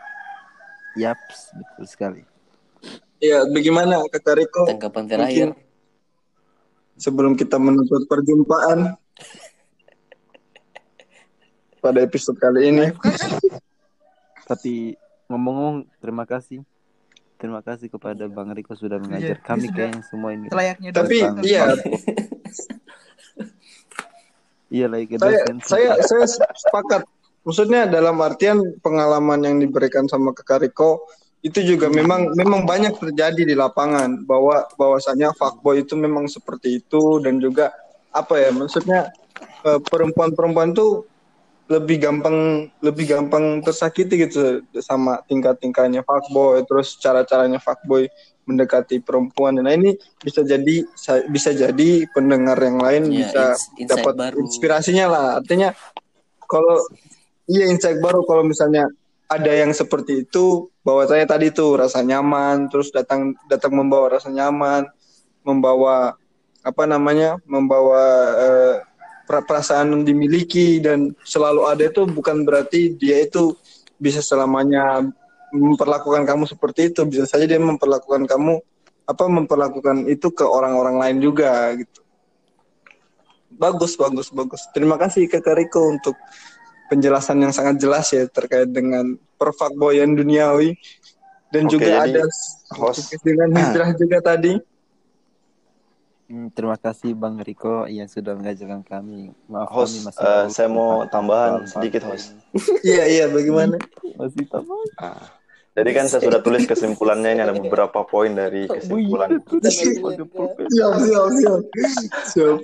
Yaps 0.96 1.52
betul 1.54 1.86
sekali 1.86 2.22
Ya, 3.18 3.42
bagaimana 3.44 3.98
Kakak 4.12 4.36
Riko? 4.38 4.64
Tanggapan 4.66 5.04
terakhir. 5.08 5.48
sebelum 6.96 7.34
kita 7.34 7.56
menutup 7.56 8.04
perjumpaan 8.06 8.86
pada 11.82 12.00
episode 12.00 12.36
kali 12.36 12.70
ini. 12.70 12.86
tapi 14.44 14.94
ngomong-ngomong 15.26 15.90
terima 15.98 16.24
kasih 16.24 16.62
terima 17.36 17.60
kasih 17.60 17.88
kepada 17.88 18.26
Bang 18.28 18.50
Riko 18.50 18.74
sudah 18.74 18.96
mengajar 18.96 19.36
Iya, 19.36 19.42
kami 19.42 19.64
sudah. 19.64 19.76
kayaknya 19.76 20.02
semua 20.06 20.30
ini 20.32 20.46
Selayaknya 20.48 20.90
Tapi 20.92 21.16
iya, 21.42 21.62
iya 24.70 24.86
lagi 24.86 25.06
saya 25.64 26.00
saya 26.00 26.26
saya 26.26 26.50
sepakat. 26.54 27.02
Maksudnya 27.46 27.86
dalam 27.86 28.18
artian 28.26 28.58
pengalaman 28.82 29.46
yang 29.46 29.62
diberikan 29.62 30.10
sama 30.10 30.34
Kakak 30.34 30.66
Riko 30.66 31.06
itu 31.46 31.62
juga 31.62 31.94
memang 31.94 32.34
memang 32.34 32.66
banyak 32.66 32.98
terjadi 32.98 33.46
di 33.46 33.54
lapangan 33.54 34.26
bahwa 34.26 34.66
bahwasanya 34.82 35.30
fuckboy 35.38 35.86
itu 35.86 35.94
memang 35.94 36.26
seperti 36.26 36.82
itu 36.82 37.22
dan 37.22 37.38
juga 37.38 37.70
apa 38.10 38.42
ya 38.42 38.50
maksudnya 38.50 39.14
eh, 39.62 39.78
perempuan-perempuan 39.78 40.74
tuh 40.74 41.06
lebih 41.70 42.02
gampang 42.02 42.70
lebih 42.82 43.06
gampang 43.14 43.62
tersakiti 43.62 44.26
gitu 44.26 44.66
sama 44.82 45.22
tingkah-tingkahnya 45.30 46.02
fuckboy 46.02 46.66
terus 46.66 46.98
cara-caranya 46.98 47.62
fuckboy 47.62 48.10
mendekati 48.46 49.02
perempuan. 49.02 49.58
Nah 49.58 49.74
ini 49.74 49.98
bisa 50.22 50.46
jadi 50.46 50.86
bisa 51.30 51.52
jadi 51.52 52.06
pendengar 52.14 52.58
yang 52.62 52.78
lain 52.78 53.04
Ya, 53.10 53.30
bisa 53.30 53.44
dapat 53.90 54.38
inspirasinya 54.38 55.06
lah. 55.10 55.26
Artinya 55.42 55.74
kalau 56.46 56.86
iya 57.50 57.70
insight 57.70 58.02
baru 58.02 58.26
kalau 58.26 58.46
misalnya 58.46 58.90
ada 59.26 59.50
yang 59.50 59.74
seperti 59.74 60.26
itu 60.26 60.70
bahwa 60.86 61.10
saya 61.10 61.26
tadi 61.26 61.50
tuh 61.50 61.78
rasa 61.78 62.06
nyaman 62.06 62.70
terus 62.70 62.94
datang 62.94 63.34
datang 63.50 63.74
membawa 63.74 64.22
rasa 64.22 64.30
nyaman 64.30 64.86
membawa 65.42 66.14
apa 66.62 66.84
namanya 66.86 67.38
membawa 67.46 68.04
eh, 68.38 68.76
perasaan 69.26 70.06
dimiliki 70.06 70.78
dan 70.82 71.14
selalu 71.26 71.66
ada 71.66 71.84
itu 71.90 72.06
bukan 72.06 72.46
berarti 72.46 72.94
dia 72.94 73.26
itu 73.26 73.58
bisa 73.98 74.22
selamanya 74.22 75.02
memperlakukan 75.50 76.26
kamu 76.26 76.46
seperti 76.46 76.94
itu 76.94 77.02
bisa 77.10 77.26
saja 77.26 77.50
dia 77.50 77.58
memperlakukan 77.58 78.30
kamu 78.30 78.62
apa 79.06 79.26
memperlakukan 79.30 80.10
itu 80.10 80.34
ke 80.34 80.42
orang-orang 80.42 80.98
lain 80.98 81.18
juga 81.22 81.74
gitu. 81.78 82.02
Bagus 83.56 83.96
bagus 83.96 84.34
bagus. 84.34 84.62
Terima 84.74 84.98
kasih 84.98 85.30
kakak 85.30 85.56
Riko 85.56 85.94
untuk 85.94 86.18
penjelasan 86.88 87.42
yang 87.42 87.54
sangat 87.54 87.82
jelas 87.82 88.06
ya 88.14 88.26
terkait 88.30 88.70
dengan 88.70 89.18
perfakboyan 89.36 90.14
duniawi. 90.14 90.78
Dan 91.54 91.70
Oke, 91.70 91.78
juga 91.78 92.04
ada 92.04 92.22
host- 92.76 93.16
dengan 93.24 93.48
hijrah 93.54 93.96
juga 93.96 94.18
tadi. 94.20 94.60
Hmm, 96.26 96.50
terima 96.50 96.74
kasih 96.74 97.14
Bang 97.14 97.38
Riko 97.38 97.86
yang 97.86 98.10
sudah 98.10 98.34
mengajarkan 98.34 98.82
kami. 98.82 99.30
Maaf 99.46 99.70
Host, 99.70 99.94
kami 99.94 100.10
masih 100.10 100.26
tahu 100.26 100.50
saya 100.50 100.70
mau 100.74 101.06
tambahan 101.06 101.54
sedikit, 101.70 102.02
host. 102.10 102.34
iya 102.82 103.06
iya 103.06 103.26
bagaimana? 103.30 103.78
Masih 104.18 104.50
tambahan. 104.50 104.90
Ah, 104.98 105.30
jadi 105.78 105.90
kan 105.94 106.10
saya 106.10 106.26
sudah 106.26 106.42
tulis 106.42 106.66
kesimpulannya 106.66 107.30
ini 107.38 107.42
ada 107.46 107.54
beberapa 107.62 108.02
poin 108.10 108.34
dari 108.34 108.66
kesimpulan. 108.66 109.38
siap 109.70 110.96
siap 110.98 111.28
siap 111.38 111.62
siap. 112.26 112.58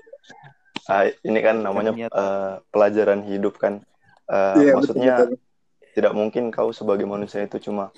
Ah, 0.89 1.05
ini 1.22 1.39
kan 1.45 1.61
namanya 1.61 2.09
eh, 2.09 2.53
pelajaran 2.74 3.22
hidup 3.30 3.61
kan. 3.61 3.86
Eh, 4.32 4.55
Iya, 4.63 4.71
maksudnya 4.79 5.15
betul, 5.19 5.32
tidak 5.91 6.13
mungkin 6.15 6.43
kau 6.55 6.71
sebagai 6.71 7.03
manusia 7.03 7.43
itu 7.43 7.59
cuma 7.59 7.91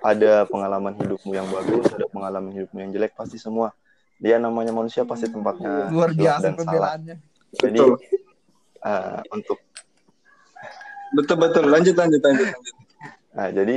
ada 0.00 0.46
pengalaman 0.46 0.94
hidupmu 0.96 1.34
yang 1.34 1.50
bagus, 1.50 1.90
ada 1.90 2.06
pengalaman 2.06 2.54
hidupmu 2.54 2.78
yang 2.78 2.90
jelek, 2.94 3.12
pasti 3.18 3.36
semua. 3.42 3.74
Dia 4.22 4.38
namanya 4.38 4.70
manusia 4.70 5.02
pasti 5.02 5.26
tempatnya 5.28 5.90
Luar 5.90 6.14
hilaf 6.14 6.38
biasa 6.38 6.44
dan 6.46 6.52
salah. 6.54 6.60
pembelaannya. 6.62 7.16
Jadi 7.50 7.80
Betul. 7.82 7.92
eh, 8.86 9.20
untuk 9.34 9.58
betul 11.10 11.36
betul 11.42 11.64
lanjut 11.66 11.96
lanjut 11.98 12.20
lanjut, 12.22 12.48
lanjut. 12.54 12.76
Nah, 13.34 13.48
jadi 13.50 13.76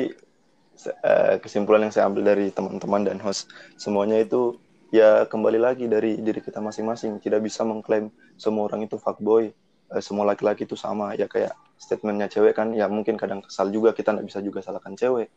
eh, 0.86 1.34
kesimpulan 1.41 1.89
yang 1.89 1.93
saya 1.95 2.05
ambil 2.11 2.24
dari 2.30 2.53
teman-teman 2.53 3.01
dan 3.07 3.18
host 3.24 3.49
semuanya 3.80 4.22
itu 4.22 4.61
ya 4.93 5.26
kembali 5.26 5.57
lagi 5.57 5.89
dari 5.89 6.22
diri 6.22 6.39
kita 6.43 6.61
masing-masing. 6.61 7.18
Tidak 7.18 7.41
bisa 7.41 7.66
mengklaim 7.66 8.14
semua 8.38 8.70
orang 8.70 8.86
itu 8.86 9.01
fuckboy, 9.01 9.49
eh, 9.94 10.04
semua 10.04 10.26
laki-laki 10.28 10.66
itu 10.66 10.74
sama. 10.76 11.14
Ya 11.14 11.30
kayak 11.30 11.54
statementnya 11.78 12.28
cewek 12.32 12.54
kan, 12.58 12.74
ya 12.74 12.89
mungkin 12.89 13.16
kadang 13.20 13.44
kesal 13.46 13.70
juga 13.70 13.94
kita 13.94 14.14
nggak 14.18 14.28
bisa 14.28 14.39
juga 14.41 14.60
salahkan 14.66 14.94
cewek. 14.98 15.30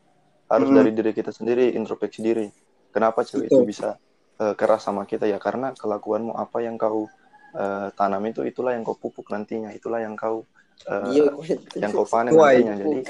Harus 0.47 0.69
Hmm. 0.71 0.79
dari 0.79 0.91
diri 0.95 1.13
kita 1.13 1.31
sendiri, 1.35 1.75
introspeksi 1.75 2.21
diri. 2.23 2.47
Kenapa 2.95 3.27
cewek 3.27 3.51
itu 3.53 3.61
Betul. 3.63 3.69
bisa 3.69 3.89
eh, 4.37 4.55
keras 4.57 4.85
sama 4.85 5.05
kita 5.09 5.25
ya? 5.29 5.37
Karena 5.41 5.73
kelakuanmu 5.77 6.33
apa 6.37 6.61
yang 6.65 6.77
kau 6.81 7.09
eh, 7.57 7.89
tanam 7.97 8.21
itu, 8.29 8.45
itulah 8.45 8.77
yang 8.77 8.85
kau 8.85 8.97
pupuk 8.97 9.29
nantinya, 9.33 9.73
itulah 9.73 10.01
yang 10.01 10.17
kau 10.17 10.45
Iya, 10.87 11.35
yang 11.81 11.91
kau 11.91 12.07
panen 12.07 12.37
nantinya. 12.37 12.75
Jadi 12.79 13.01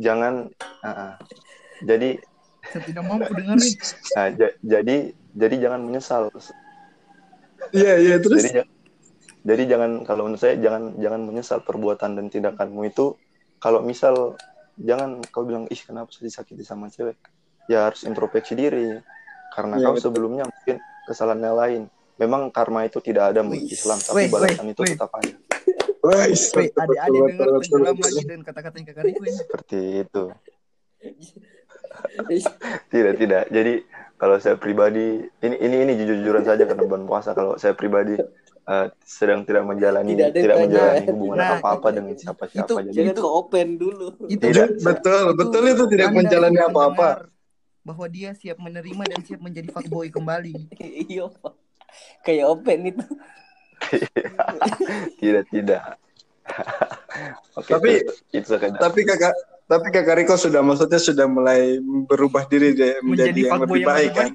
jangan 0.00 0.50
ah. 0.82 1.14
jadi 1.84 2.18
Saya 2.60 2.82
tidak 2.84 3.04
mampu 3.06 3.32
dengerin. 3.32 3.74
nah, 4.16 4.26
ja- 4.40 4.56
jadi 4.60 4.96
jadi 5.36 5.54
jangan 5.62 5.80
menyesal 5.84 6.32
iya 7.70 7.92
iya 8.02 8.16
terus 8.18 8.42
jadi 8.42 8.50
ja- 8.62 8.68
jadi 9.40 9.62
jangan 9.76 10.04
kalau 10.04 10.28
menurut 10.28 10.40
saya 10.40 10.60
jangan 10.60 10.96
jangan 11.00 11.20
menyesal 11.24 11.58
perbuatan 11.64 12.16
dan 12.16 12.26
tindakanmu 12.28 12.84
itu. 12.84 13.16
Kalau 13.60 13.80
misal 13.80 14.36
jangan 14.76 15.20
kau 15.32 15.44
bilang 15.44 15.64
ih 15.68 15.80
kenapa 15.80 16.12
saya 16.12 16.28
disakiti 16.28 16.64
sama 16.64 16.92
cewek? 16.92 17.16
Ya 17.68 17.88
harus 17.88 18.04
introspeksi 18.04 18.56
diri. 18.56 19.00
Karena 19.50 19.80
Iya, 19.80 19.86
kau 19.88 19.94
betul. 19.96 20.04
sebelumnya 20.12 20.44
mungkin 20.44 20.76
kesalahannya 21.08 21.52
lain. 21.56 21.82
Memang 22.20 22.52
karma 22.52 22.84
itu 22.84 23.00
tidak 23.00 23.32
ada 23.32 23.40
menurut 23.40 23.64
Wih, 23.64 23.72
Islam 23.72 23.96
tapi 23.96 24.28
balasan 24.28 24.66
itu 24.68 24.80
wih. 24.84 24.92
tetap 24.92 25.10
ada. 25.16 25.32
Adik-adik 26.00 27.20
dengar 27.32 27.48
tenggelam 27.60 27.96
lagi 27.96 28.22
dengan 28.24 28.42
kata-kata 28.44 28.76
yang 28.76 28.86
kakak 28.92 29.04
Riko 29.08 29.24
seperti 29.32 29.80
itu. 30.04 30.22
Tidak 32.92 33.14
tidak. 33.16 33.42
Jadi 33.48 33.72
kalau 34.20 34.36
saya 34.36 34.56
pribadi 34.60 35.24
ini 35.40 35.56
ini 35.60 35.76
ini 35.88 35.92
jujur-jujuran 35.96 36.44
saja 36.44 36.68
karena 36.68 36.84
bulan 36.84 37.04
puasa. 37.08 37.32
Kalau 37.32 37.56
saya 37.56 37.72
pribadi 37.72 38.20
eh, 38.70 38.86
sedang 39.02 39.42
tidak 39.42 39.64
menjalani 39.64 40.14
Tidak 40.14 40.30
tidak, 40.30 40.46
yang 40.48 40.62
menjalani 40.64 41.00
hubungan 41.04 41.36
Nah, 41.36 41.50
apa-apa 41.58 41.88
dengan 41.90 42.14
siapa-siapa 42.14 42.68
itu- 42.70 42.94
jadi 42.94 43.10
kau 43.12 43.32
open 43.40 43.68
dulu. 43.74 44.06
Itu 44.24 44.44
Tidak. 44.44 44.78
betul 44.78 45.22
betul 45.34 45.62
itu 45.66 45.84
tidak 45.88 46.08
menjalani 46.12 46.54
itu 46.54 46.66
apa-apa 46.66 47.08
mendengar 47.26 47.38
Bahwa 47.80 48.06
dia 48.06 48.30
siap 48.32 48.56
menerima 48.56 49.02
dan 49.08 49.20
siap 49.20 49.40
menjadi 49.40 49.68
fuckboy 49.68 50.06
kembali. 50.08 50.52
Iya, 51.10 51.26
Pak. 51.28 51.52
Kayak 52.22 52.46
open 52.48 52.78
itu. 52.86 53.04
tidak 55.20 55.44
tidak 55.48 55.82
Oke, 57.58 57.70
Tapi- 57.70 58.02
itu, 58.02 58.12
itu 58.34 58.52
tapi 58.76 59.00
kakak 59.02 59.34
tapi 59.64 59.86
kakak 59.88 60.14
Riko 60.18 60.34
sudah 60.34 60.60
maksudnya 60.60 60.98
sudah 60.98 61.24
mulai 61.24 61.78
berubah 62.04 62.42
diri 62.44 62.74
deh 62.74 62.98
menjadi 63.00 63.30
Menjadi 63.30 63.40
yang 63.40 63.60
lebih 63.62 63.80
yang 63.80 63.88
baik 63.88 64.02
lebih 64.04 64.18
kan 64.18 64.30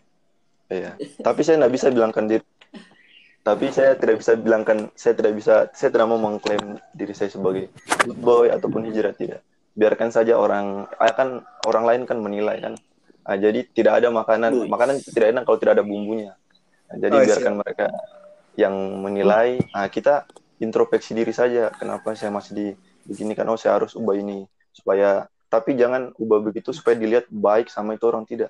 Iya. 0.65 0.91
Tapi 1.21 1.39
saya 1.45 1.61
nggak 1.61 1.73
bisa 1.77 1.93
bilangkan 1.93 2.25
diri. 2.25 2.41
Tapi 3.45 3.69
saya 3.69 3.93
tidak 3.93 4.25
bisa 4.25 4.33
bilangkan, 4.33 4.89
saya 4.97 5.13
tidak 5.13 5.37
bisa, 5.37 5.69
saya 5.69 5.93
tidak 5.93 6.09
mau 6.09 6.17
mengklaim 6.17 6.81
diri 6.97 7.13
saya 7.13 7.29
sebagai 7.29 7.69
good 8.01 8.17
boy 8.17 8.49
ataupun 8.49 8.89
hijrah 8.89 9.13
tidak. 9.13 9.45
Biarkan 9.77 10.09
saja 10.09 10.33
orang, 10.33 10.89
akan 10.97 11.45
orang 11.69 11.83
lain 11.85 12.01
kan 12.09 12.17
menilai 12.17 12.57
kan. 12.57 12.73
Nah, 13.21 13.37
jadi 13.37 13.61
tidak 13.69 14.01
ada 14.01 14.09
makanan, 14.09 14.65
makanan 14.65 14.97
tidak 14.97 15.29
enak 15.29 15.43
kalau 15.45 15.61
tidak 15.61 15.77
ada 15.77 15.85
bumbunya. 15.85 16.33
Nah, 16.89 16.97
jadi 16.97 17.15
Oh, 17.21 17.21
biarkan 17.21 17.53
mereka 17.61 17.87
yang 18.57 18.73
menilai. 19.05 19.61
Nah, 19.61 19.93
kita 19.93 20.25
introspeksi 20.57 21.13
diri 21.13 21.29
saja. 21.29 21.69
Kenapa 21.69 22.17
saya 22.17 22.33
masih 22.33 22.51
di 22.57 22.67
begini 23.05 23.37
kan? 23.37 23.45
Oh, 23.45 23.61
saya 23.61 23.77
harus 23.77 23.93
ubah 23.93 24.17
ini 24.17 24.49
supaya. 24.73 25.29
Tapi 25.53 25.77
jangan 25.77 26.17
ubah 26.17 26.41
begitu 26.41 26.73
supaya 26.73 26.97
dilihat 26.97 27.29
baik 27.29 27.69
sama 27.69 27.93
itu 27.93 28.09
orang 28.09 28.25
tidak 28.25 28.49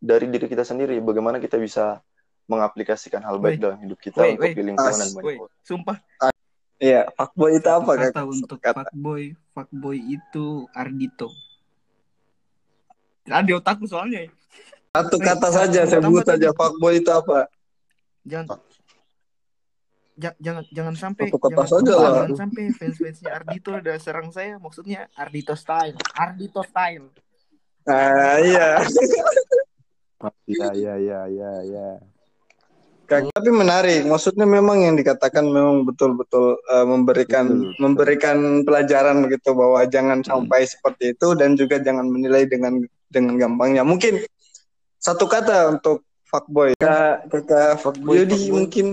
dari 0.00 0.32
diri 0.32 0.48
kita 0.48 0.64
sendiri 0.64 0.96
bagaimana 1.04 1.36
kita 1.36 1.60
bisa 1.60 2.00
mengaplikasikan 2.50 3.22
hal 3.22 3.38
baik 3.38 3.56
dalam 3.56 3.78
hidup 3.78 3.96
kita 3.96 4.18
Weh, 4.20 4.34
untuk 4.34 4.50
lingkungan 4.58 4.90
dan 4.90 5.06
As- 5.06 5.14
orang. 5.14 5.46
sumpah 5.62 5.96
iya 6.76 7.06
fuckboy 7.12 7.50
itu 7.54 7.68
apa 7.68 7.92
kata 7.94 8.10
kak 8.10 8.26
untuk 8.26 8.58
Kata. 8.58 8.74
fuckboy, 8.82 9.22
fuckboy 9.52 9.96
itu 10.00 10.46
Ardito. 10.72 11.30
Ada 13.22 13.44
di 13.44 13.52
otakku 13.52 13.84
soalnya. 13.84 14.26
ya. 14.26 14.30
satu 14.90 15.16
kata 15.16 15.48
saja 15.48 15.80
tambah 15.86 16.02
sebut 16.10 16.24
saja 16.26 16.48
fuckboy 16.50 16.98
itu 16.98 17.08
apa 17.08 17.46
Jangan 18.22 18.58
Ja- 20.16 20.36
jangan 20.36 20.64
jangan 20.68 20.94
sampai 20.94 21.30
Satu 21.30 21.38
kata 21.38 21.54
jangan, 21.54 21.68
saja 21.70 21.92
lah. 21.94 22.12
jangan 22.18 22.36
sampai 22.36 22.62
fans-fansnya 22.74 23.30
Ardito 23.32 23.70
ada 23.72 23.94
serang 23.96 24.28
saya 24.28 24.58
maksudnya 24.58 25.08
Ardito 25.14 25.54
style 25.54 25.94
Ardito 26.12 26.60
style 26.60 27.06
Ah 27.86 28.36
iya. 28.38 28.76
Iya 30.44 30.68
iya 30.74 30.94
iya 30.98 31.20
iya 31.26 31.52
iya. 31.64 31.88
Kak, 33.10 33.34
Tapi 33.34 33.50
menarik. 33.50 34.06
Maksudnya 34.06 34.46
memang 34.46 34.78
yang 34.78 34.94
dikatakan 34.94 35.42
memang 35.42 35.82
betul-betul 35.82 36.62
eh, 36.62 36.86
memberikan 36.86 37.44
Betul, 37.50 37.66
betul. 37.66 37.80
memberikan 37.82 38.36
pelajaran 38.62 39.16
gitu 39.26 39.50
bahwa 39.52 39.82
jangan 39.84 40.22
sampai 40.22 40.62
seperti 40.62 41.18
itu 41.18 41.34
dan 41.34 41.58
juga 41.58 41.82
jangan 41.82 42.06
menilai 42.06 42.46
dengan 42.46 42.78
dengan 43.10 43.34
gampangnya. 43.34 43.82
Mungkin 43.82 44.22
satu 44.96 45.26
kata 45.26 45.74
untuk 45.74 46.06
fuckboy. 46.22 46.78
Kak, 46.78 47.26
kakak 47.26 47.82
Fuckboy, 47.82 48.22
Yudi 48.22 48.38
fuckboy. 48.38 48.54
mungkin 48.54 48.86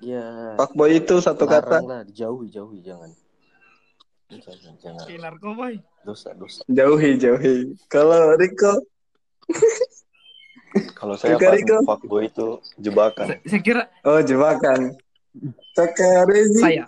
Ya. 0.00 0.56
fuckboy 0.56 0.96
itu 0.96 1.20
satu 1.20 1.44
kata. 1.44 1.80
lah, 1.80 2.04
jauhi, 2.08 2.48
jauhi, 2.48 2.80
jangan. 2.80 3.12
Jangan, 4.28 4.76
jangan. 4.76 5.04
Narkoba. 5.16 5.72
Dosa, 6.04 6.32
dosa. 6.32 6.60
Jauhi, 6.68 7.16
jauhi. 7.16 7.76
Kalau 7.88 8.36
Riko, 8.36 8.80
Kalau 10.94 11.14
saya 11.14 11.34
Riko. 11.34 11.82
fuck- 11.82 12.04
fuckboy 12.04 12.26
itu 12.26 12.46
jebakan. 12.76 13.26
Saya, 13.26 13.38
saya 13.42 13.60
kira 13.60 13.82
oh 14.02 14.20
jebakan. 14.20 14.80
Kakak 15.72 16.26
Rezi, 16.26 16.58
saya. 16.58 16.84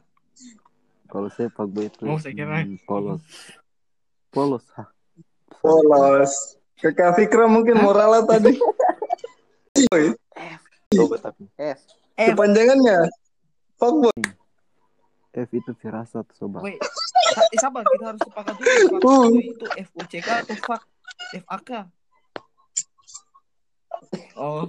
Kalau 1.06 1.28
saya 1.28 1.48
fuckboy 1.48 1.86
itu 1.86 2.02
Oh, 2.04 2.16
saya 2.16 2.32
kira. 2.32 2.62
hmm, 2.62 2.78
polos. 2.84 3.22
Polos. 4.28 4.64
Hah. 4.74 4.88
polos. 5.58 6.56
Kakak 6.78 7.14
Fikra 7.14 7.46
mungkin 7.46 7.78
moralnya 7.78 8.26
tadi. 8.28 8.54
Boy, 9.88 10.12
Coba 10.90 11.16
tapi. 11.18 11.48
F. 11.56 11.78
F. 12.14 12.28
kepanjangannya 12.30 13.08
fuckboy. 13.76 14.18
F 15.32 15.48
itu 15.50 15.72
firasat 15.74 16.28
sobat. 16.36 16.60
Wait, 16.60 16.76
eh, 16.76 17.58
sabar 17.58 17.80
kita 17.82 18.04
harus 18.04 18.20
sepakat 18.20 18.54
dulu. 18.54 18.68
Fuckboy 19.00 19.42
itu 19.48 19.66
F 19.74 19.88
U 19.96 20.02
C 20.04 20.12
K 20.18 20.28
atau 20.44 20.56
fuck 20.60 20.82
F 21.32 21.44
A 21.48 21.58
K. 21.58 21.70
Oh, 24.36 24.66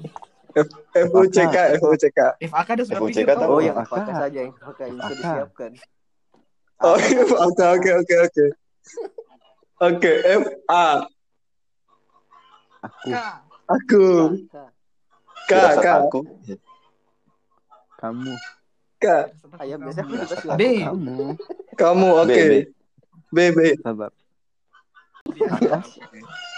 F 0.53 0.67
F 0.93 1.07
U 1.13 1.23
C 1.31 1.37
K 1.47 1.55
F 1.77 1.81
U 1.81 1.95
C 1.97 2.05
K. 2.11 2.19
F 2.41 2.51
A 2.53 2.61
K 2.65 2.69
ada 2.77 2.83
sudah 2.83 2.99
FUCK 3.01 3.09
pikir 3.09 3.25
tahu. 3.25 3.41
Oh, 3.41 3.57
oh, 3.57 3.61
yang 3.63 3.77
pakai 3.81 4.13
saja 4.13 4.39
yang 4.43 4.53
pakai 4.59 4.87
yang 4.91 4.99
Akak. 5.01 5.17
disiapkan. 5.17 5.71
Oh, 6.83 6.99
oke 7.47 7.63
oke 7.79 7.91
oke 8.03 8.15
oke. 8.27 8.45
Oke, 9.83 10.11
F 10.23 10.43
A 10.67 11.07
Aku, 12.83 13.15
aku 13.71 14.03
K 15.47 15.53
K 15.79 15.85
aku. 16.03 16.19
kamu, 18.03 18.35
K 18.99 19.05
Ayam 19.55 19.79
biasa 19.79 20.03
aku 20.03 20.13
juga. 20.19 20.35
B. 20.59 20.61
kamu. 20.83 21.19
kamu 21.79 22.09
oke. 22.27 22.43
B 23.31 23.37
B 23.55 23.59
Sabar. 23.79 24.11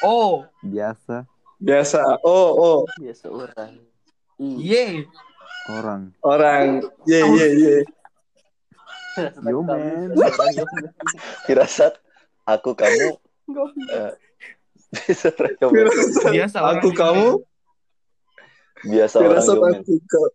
O. 0.02 0.44
Biasa 0.66 1.30
biasa. 1.62 1.99
Oh 2.24 2.49
oh 2.56 2.80
Biasa 2.99 3.26
orang. 3.32 3.72
I. 4.36 4.47
Y. 4.60 4.74
orang. 5.72 6.12
orang. 6.22 6.84
Ye 7.08 7.20
ye 7.24 7.47
ye. 7.56 7.76
Yo, 9.47 9.64
man. 9.64 10.12
Firasat 11.47 11.95
aku 12.43 12.76
kamu. 12.76 13.16
eh. 13.95 14.12
Firasat 14.91 15.36
Biasa 16.36 16.58
orang 16.60 16.84
aku 16.84 16.89
kamu. 16.91 17.28
Biasa 18.84 19.16
orang 19.24 19.28
Firasat 19.39 19.56
yomen. 19.56 19.80
aku 19.82 19.95
kau. 20.03 20.28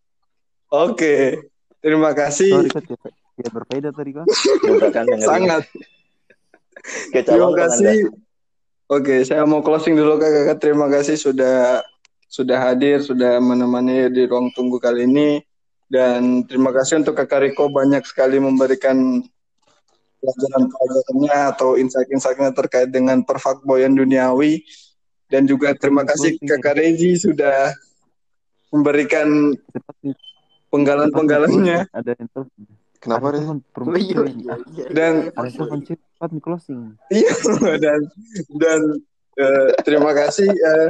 Oke. 0.88 1.44
Terima 1.80 2.10
kasih. 2.16 2.68
Sorry 2.68 3.00
tidak 3.40 3.52
berfaedah 3.56 3.92
tadi 3.96 4.10
ngeri. 5.16 5.24
Sangat. 5.24 5.62
Terima 7.24 7.50
kasih. 7.56 8.12
Oke, 8.90 9.22
saya 9.22 9.46
mau 9.46 9.62
closing 9.62 9.94
dulu 9.94 10.18
Kak 10.18 10.30
Kakak. 10.34 10.58
Terima 10.58 10.90
kasih 10.90 11.14
sudah 11.14 11.78
sudah 12.26 12.58
hadir, 12.58 12.98
sudah 12.98 13.38
menemani 13.38 14.10
di 14.10 14.26
ruang 14.26 14.50
tunggu 14.50 14.82
kali 14.82 15.06
ini. 15.06 15.38
Dan 15.86 16.42
terima 16.42 16.74
kasih 16.74 16.98
untuk 16.98 17.14
Kakak 17.14 17.46
Riko 17.46 17.70
banyak 17.70 18.02
sekali 18.02 18.42
memberikan 18.42 19.22
pelajaran-pelajarannya 20.18 21.38
atau 21.54 21.78
insight-insightnya 21.78 22.50
terkait 22.50 22.90
dengan 22.90 23.22
perfakboyan 23.22 23.94
duniawi. 23.94 24.66
Dan 25.30 25.46
juga 25.46 25.70
terima 25.78 26.02
kasih 26.02 26.42
Kakak 26.42 26.82
Rezi 26.82 27.14
sudah 27.30 27.70
memberikan 28.74 29.54
penggalan-penggalannya. 30.74 31.86
Ada. 31.94 32.18
Kenapa 33.00 33.32
telepon 33.32 33.64
Oh 33.88 33.96
iya, 33.96 34.20
iya, 34.28 34.54
iya. 34.76 34.84
Dan 34.92 35.32
cepat 35.32 36.28
nih 36.36 36.42
closing. 36.44 37.00
Iya 37.08 37.32
dan 37.84 38.00
dan 38.60 38.80
eh, 39.40 39.68
terima 39.88 40.12
kasih. 40.12 40.52
eh, 40.52 40.88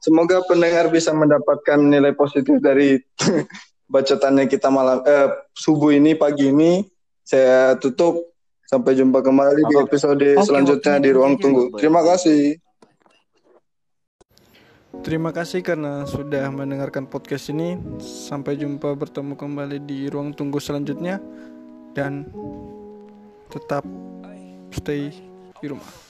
semoga 0.00 0.40
pendengar 0.48 0.88
bisa 0.88 1.12
mendapatkan 1.12 1.76
nilai 1.76 2.16
positif 2.16 2.56
dari 2.64 2.96
bacotannya 3.92 4.48
kita 4.48 4.72
malam 4.72 5.04
eh, 5.04 5.28
subuh 5.52 5.92
ini 5.92 6.16
pagi 6.16 6.48
ini. 6.48 6.80
Saya 7.20 7.76
tutup. 7.76 8.32
Sampai 8.70 8.94
jumpa 8.94 9.18
kembali 9.18 9.66
di 9.66 9.74
episode 9.82 10.22
Oke, 10.22 10.46
selanjutnya 10.46 10.94
waktunya 10.94 11.02
di 11.02 11.10
ruang 11.10 11.34
tunggu. 11.42 11.74
Terima 11.74 12.06
kasih. 12.06 12.54
Terima 15.02 15.34
kasih 15.34 15.58
karena 15.66 16.06
sudah 16.06 16.46
mendengarkan 16.54 17.10
podcast 17.10 17.50
ini. 17.50 17.74
Sampai 17.98 18.54
jumpa 18.54 18.94
bertemu 18.94 19.34
kembali 19.34 19.82
di 19.82 20.06
ruang 20.06 20.30
tunggu 20.30 20.62
selanjutnya 20.62 21.18
dan 21.94 22.26
tetap 23.50 23.82
stay 24.70 25.10
di 25.58 25.66
rumah. 25.66 26.09